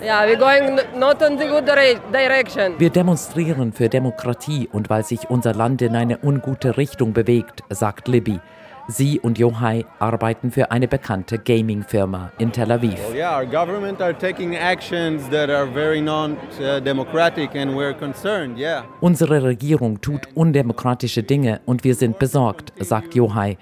[0.00, 2.78] Yeah, we're going not in the good direction.
[2.78, 8.06] Wir demonstrieren für Demokratie und weil sich unser Land in eine ungute Richtung bewegt, sagt
[8.06, 8.38] Libby.
[8.86, 12.98] Sie und Yohai arbeiten für eine bekannte Gaming-Firma in Tel Aviv.
[13.08, 18.84] Well, yeah, our government are taking actions that are very non-democratic and we're concerned, yeah.
[19.00, 23.58] Unsere Regierung tut undemokratische Dinge und wir sind besorgt, sagt Yohai.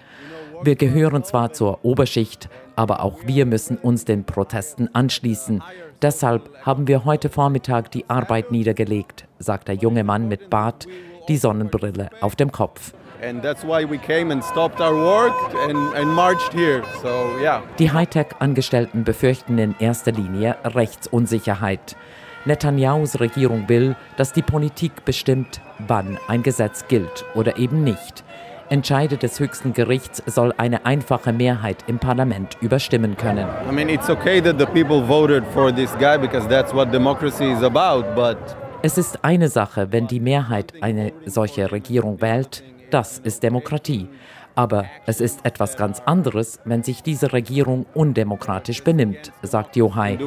[0.63, 5.63] Wir gehören zwar zur Oberschicht, aber auch wir müssen uns den Protesten anschließen.
[6.03, 10.87] Deshalb haben wir heute Vormittag die Arbeit niedergelegt, sagt der junge Mann mit Bart,
[11.29, 12.93] die Sonnenbrille auf dem Kopf.
[13.23, 15.33] And that's why we came and stopped our work
[15.67, 16.83] and, and marched here.
[17.03, 17.09] So,
[17.41, 17.63] yeah.
[17.79, 21.97] Die Hightech-Angestellten befürchten in erster Linie Rechtsunsicherheit.
[22.45, 28.23] Netanyahus Regierung will, dass die Politik bestimmt, wann ein Gesetz gilt oder eben nicht.
[28.69, 33.47] Entscheide des höchsten Gerichts soll eine einfache Mehrheit im Parlament überstimmen können.
[33.71, 37.45] I mean, it's okay that the people voted for this guy because that's what democracy
[37.53, 38.39] is about, but
[38.83, 44.09] Es ist eine Sache, wenn die Mehrheit eine solche Regierung wählt, das ist Demokratie.
[44.55, 50.19] Aber es ist etwas ganz anderes, wenn sich diese Regierung undemokratisch benimmt, sagt Yohai.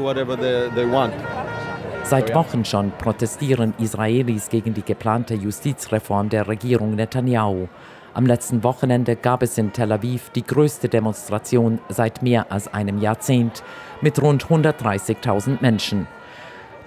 [2.04, 7.68] Seit Wochen schon protestieren Israelis gegen die geplante Justizreform der Regierung Netanyahu.
[8.14, 12.98] Am letzten Wochenende gab es in Tel Aviv die größte Demonstration seit mehr als einem
[12.98, 13.64] Jahrzehnt
[14.02, 16.08] mit rund 130.000 Menschen.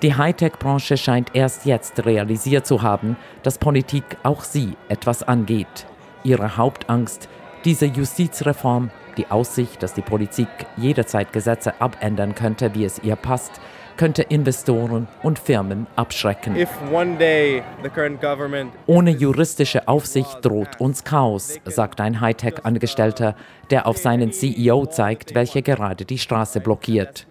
[0.02, 5.86] Die Hightech-Branche scheint erst jetzt realisiert zu haben, dass Politik auch sie etwas angeht.
[6.24, 7.28] Ihre Hauptangst,
[7.64, 13.60] diese Justizreform, die Aussicht, dass die Politik jederzeit Gesetze abändern könnte, wie es ihr passt,
[13.96, 16.56] könnte Investoren und Firmen abschrecken.
[18.86, 23.36] Ohne juristische Aufsicht droht uns Chaos, sagt ein Hightech-Angestellter,
[23.70, 27.26] der auf seinen CEO zeigt, welcher gerade die Straße blockiert.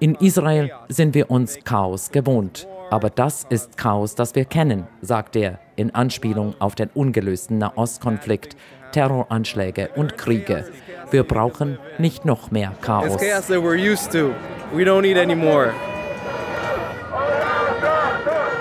[0.00, 2.66] In Israel sind wir uns Chaos gewohnt.
[2.90, 8.56] Aber das ist Chaos, das wir kennen, sagt er in Anspielung auf den ungelösten Nahostkonflikt,
[8.92, 10.66] Terroranschläge und Kriege.
[11.14, 13.06] Wir brauchen nicht noch mehr Chaos.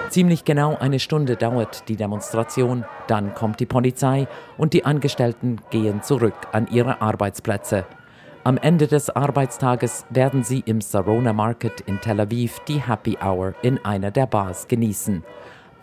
[0.10, 6.04] Ziemlich genau eine Stunde dauert die Demonstration, dann kommt die Polizei und die Angestellten gehen
[6.04, 7.86] zurück an ihre Arbeitsplätze.
[8.44, 13.56] Am Ende des Arbeitstages werden sie im Sarona Market in Tel Aviv die Happy Hour
[13.64, 15.24] in einer der Bars genießen.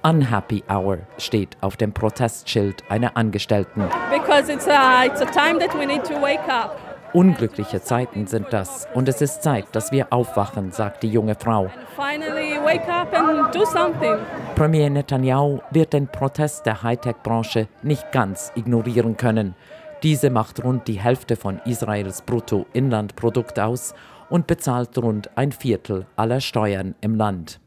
[0.03, 3.84] Unhappy Hour steht auf dem Protestschild einer Angestellten.
[4.11, 6.76] because it's a, it's a time that we need to wake up.
[7.12, 11.68] Unglückliche Zeiten sind das und es ist Zeit, dass wir aufwachen, sagt die junge Frau.
[11.96, 14.16] Finally, wake up and do something.
[14.55, 19.55] Premier Netanyahu wird den Protest der Hightech-Branche nicht ganz ignorieren können.
[20.03, 23.92] Diese macht rund die Hälfte von Israels Bruttoinlandprodukt aus
[24.30, 27.61] und bezahlt rund ein Viertel aller Steuern im Land.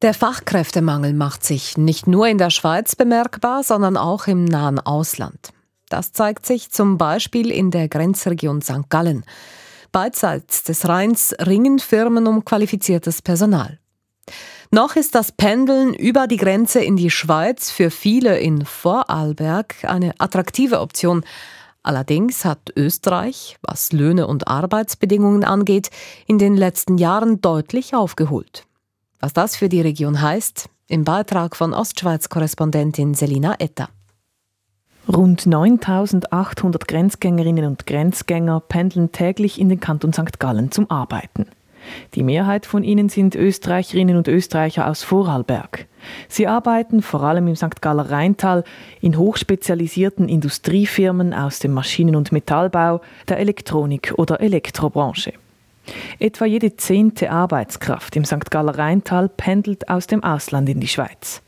[0.00, 5.50] Der Fachkräftemangel macht sich nicht nur in der Schweiz bemerkbar, sondern auch im nahen Ausland.
[5.88, 8.88] Das zeigt sich zum Beispiel in der Grenzregion St.
[8.90, 9.24] Gallen.
[9.90, 13.80] Beidseits des Rheins ringen Firmen um qualifiziertes Personal.
[14.70, 20.12] Noch ist das Pendeln über die Grenze in die Schweiz für viele in Vorarlberg eine
[20.18, 21.24] attraktive Option.
[21.82, 25.90] Allerdings hat Österreich, was Löhne und Arbeitsbedingungen angeht,
[26.28, 28.67] in den letzten Jahren deutlich aufgeholt.
[29.20, 33.88] Was das für die Region heißt, im Beitrag von Ostschweiz-Korrespondentin Selina Etter.
[35.12, 40.38] Rund 9800 Grenzgängerinnen und Grenzgänger pendeln täglich in den Kanton St.
[40.38, 41.46] Gallen zum Arbeiten.
[42.14, 45.86] Die Mehrheit von ihnen sind Österreicherinnen und Österreicher aus Vorarlberg.
[46.28, 47.82] Sie arbeiten vor allem im St.
[47.82, 48.62] Galler Rheintal
[49.00, 55.32] in hochspezialisierten Industriefirmen aus dem Maschinen- und Metallbau, der Elektronik- oder Elektrobranche.
[56.18, 58.50] Etwa jede zehnte Arbeitskraft im St.
[58.50, 61.42] Galler Rheintal pendelt aus dem Ausland in die Schweiz.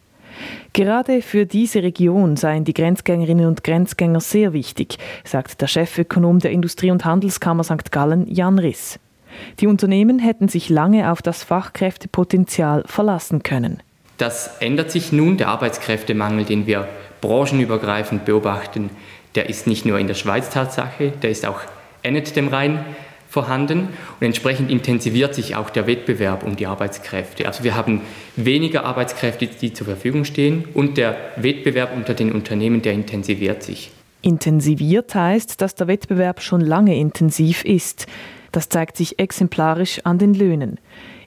[0.73, 6.53] Gerade für diese Region seien die Grenzgängerinnen und Grenzgänger sehr wichtig, sagt der Chefökonom der
[6.53, 7.91] Industrie- und Handelskammer St.
[7.91, 8.99] Gallen, Jan Riss.
[9.61, 13.83] Die Unternehmen hätten sich lange auf das Fachkräftepotenzial verlassen können.
[14.19, 15.37] Das ändert sich nun.
[15.39, 16.89] Der Arbeitskräftemangel, den wir
[17.21, 18.91] branchenübergreifend beobachten,
[19.35, 21.61] der ist nicht nur in der Schweiz Tatsache, der ist auch
[22.03, 22.85] endet dem Rhein
[23.31, 27.47] vorhanden und entsprechend intensiviert sich auch der Wettbewerb um die Arbeitskräfte.
[27.47, 28.03] Also wir haben
[28.37, 33.93] weniger Arbeitskräfte, die zur Verfügung stehen und der Wettbewerb unter den Unternehmen, der intensiviert sich.
[34.23, 38.07] Intensiviert heißt, dass der Wettbewerb schon lange intensiv ist.
[38.53, 40.79] Das zeigt sich exemplarisch an den Löhnen.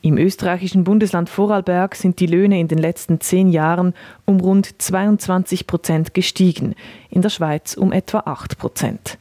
[0.02, 3.94] Im österreichischen Bundesland Vorarlberg sind die Löhne in den letzten zehn Jahren
[4.26, 6.76] um rund 22 Prozent gestiegen,
[7.10, 9.18] in der Schweiz um etwa 8 Prozent.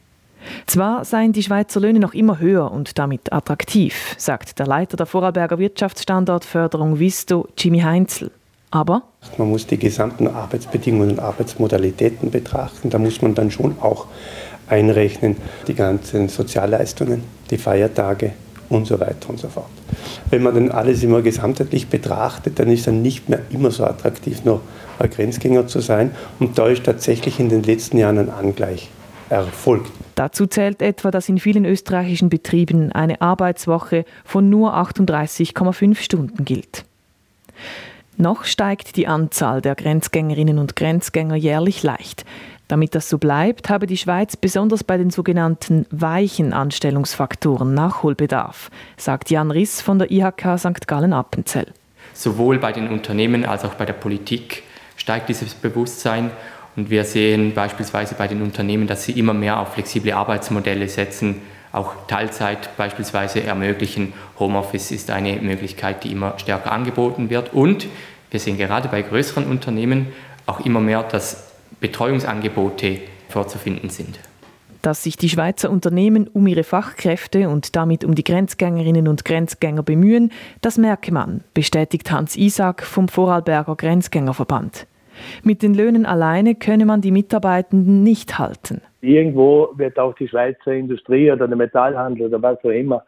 [0.67, 5.05] Zwar seien die Schweizer Löhne noch immer höher und damit attraktiv, sagt der Leiter der
[5.05, 8.31] Vorarlberger Wirtschaftsstandortförderung Visto, Jimmy Heinzel.
[8.71, 9.03] Aber
[9.37, 12.89] man muss die gesamten Arbeitsbedingungen und Arbeitsmodalitäten betrachten.
[12.89, 14.07] Da muss man dann schon auch
[14.67, 15.35] einrechnen
[15.67, 18.31] die ganzen Sozialleistungen, die Feiertage
[18.69, 19.69] und so weiter und so fort.
[20.29, 24.43] Wenn man dann alles immer gesamtheitlich betrachtet, dann ist dann nicht mehr immer so attraktiv,
[24.43, 24.61] noch
[24.97, 26.11] ein Grenzgänger zu sein.
[26.39, 28.89] Und da ist tatsächlich in den letzten Jahren ein Angleich
[29.33, 29.91] erfolgt.
[30.15, 36.85] Dazu zählt etwa, dass in vielen österreichischen Betrieben eine Arbeitswoche von nur 38,5 Stunden gilt.
[38.17, 42.25] Noch steigt die Anzahl der Grenzgängerinnen und Grenzgänger jährlich leicht.
[42.67, 49.29] Damit das so bleibt, habe die Schweiz besonders bei den sogenannten weichen Anstellungsfaktoren Nachholbedarf, sagt
[49.29, 50.87] Jan Riss von der IHK St.
[50.87, 51.67] Gallen-Appenzell.
[52.13, 54.63] Sowohl bei den Unternehmen als auch bei der Politik
[54.95, 56.31] steigt dieses Bewusstsein
[56.75, 61.41] und wir sehen beispielsweise bei den Unternehmen, dass sie immer mehr auf flexible Arbeitsmodelle setzen,
[61.71, 64.13] auch Teilzeit beispielsweise ermöglichen.
[64.39, 67.53] Homeoffice ist eine Möglichkeit, die immer stärker angeboten wird.
[67.53, 67.87] Und
[68.31, 70.07] wir sehen gerade bei größeren Unternehmen
[70.45, 72.99] auch immer mehr, dass Betreuungsangebote
[73.29, 74.19] vorzufinden sind.
[74.83, 79.81] Dass sich die Schweizer Unternehmen um ihre Fachkräfte und damit um die Grenzgängerinnen und Grenzgänger
[79.81, 84.85] bemühen, das merke man, bestätigt Hans Isaac vom Vorarlberger Grenzgängerverband.
[85.43, 88.81] Mit den Löhnen alleine könne man die Mitarbeitenden nicht halten.
[89.01, 93.03] Irgendwo wird auch die Schweizer Industrie oder der Metallhandel oder was auch immer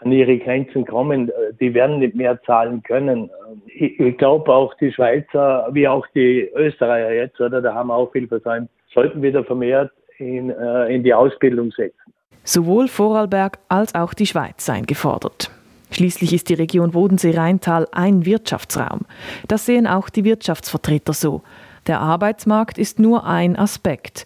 [0.00, 1.30] an ihre Grenzen kommen.
[1.60, 3.30] Die werden nicht mehr zahlen können.
[3.66, 8.12] Ich glaube auch die Schweizer, wie auch die Österreicher jetzt, oder, da haben wir auch
[8.12, 12.12] viel versäumt, sollten wieder vermehrt in, äh, in die Ausbildung setzen.
[12.44, 15.50] Sowohl Vorarlberg als auch die Schweiz seien gefordert.
[15.90, 19.00] Schließlich ist die Region Bodensee-Rheintal ein Wirtschaftsraum.
[19.48, 21.42] Das sehen auch die Wirtschaftsvertreter so.
[21.86, 24.24] Der Arbeitsmarkt ist nur ein Aspekt.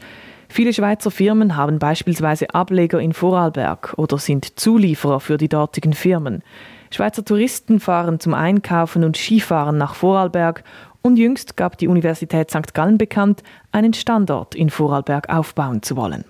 [0.48, 6.42] Viele Schweizer Firmen haben beispielsweise Ableger in Vorarlberg oder sind Zulieferer für die dortigen Firmen.
[6.90, 10.62] Schweizer Touristen fahren zum Einkaufen und Skifahren nach Vorarlberg
[11.02, 12.72] und jüngst gab die Universität St.
[12.72, 13.42] Gallen bekannt,
[13.72, 16.24] einen Standort in Vorarlberg aufbauen zu wollen.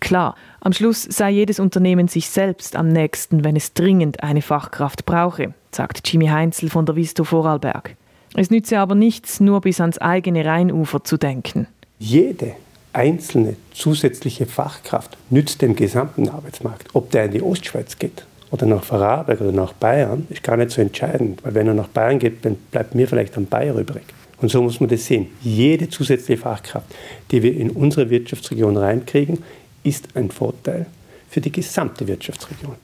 [0.00, 5.04] Klar, am Schluss sei jedes Unternehmen sich selbst am nächsten, wenn es dringend eine Fachkraft
[5.04, 7.96] brauche, sagt Jimmy Heinzel von der Visto Vorarlberg.
[8.34, 11.66] Es nütze aber nichts, nur bis ans eigene Rheinufer zu denken.
[11.98, 12.52] Jede
[12.92, 16.88] einzelne zusätzliche Fachkraft nützt dem gesamten Arbeitsmarkt.
[16.94, 20.70] Ob der in die Ostschweiz geht oder nach Vorarlberg oder nach Bayern, ist gar nicht
[20.70, 24.04] so entscheidend, weil wenn er nach Bayern geht, dann bleibt mir vielleicht ein Bayer übrig.
[24.40, 25.26] Und so muss man das sehen.
[25.42, 26.86] Jede zusätzliche Fachkraft,
[27.30, 29.42] die wir in unsere Wirtschaftsregion reinkriegen,
[29.88, 30.86] ist ein Vorteil
[31.28, 32.76] für die gesamte Wirtschaftsregion.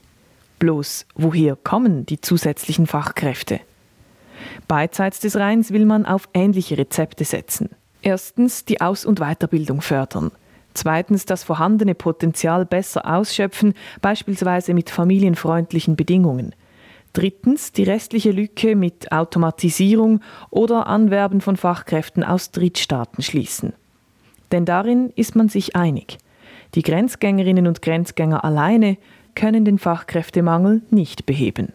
[0.59, 3.59] Bloß, woher kommen die zusätzlichen Fachkräfte?
[4.67, 7.69] Beidseits des Rheins will man auf ähnliche Rezepte setzen.
[8.01, 10.31] Erstens die Aus- und Weiterbildung fördern.
[10.73, 16.53] Zweitens das vorhandene Potenzial besser ausschöpfen, beispielsweise mit familienfreundlichen Bedingungen.
[17.13, 23.73] Drittens die restliche Lücke mit Automatisierung oder Anwerben von Fachkräften aus Drittstaaten schließen.
[24.51, 26.17] Denn darin ist man sich einig.
[26.75, 28.97] Die Grenzgängerinnen und Grenzgänger alleine
[29.33, 31.73] können den Fachkräftemangel nicht beheben.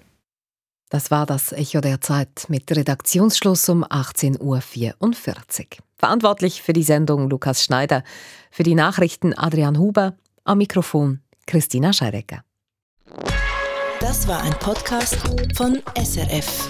[0.90, 5.84] Das war das Echo der Zeit mit Redaktionsschluss um 18.44 Uhr.
[5.96, 8.02] Verantwortlich für die Sendung Lukas Schneider,
[8.50, 12.42] für die Nachrichten Adrian Huber, am Mikrofon Christina Scheirecker.
[14.00, 15.16] Das war ein Podcast
[15.54, 16.68] von SRF.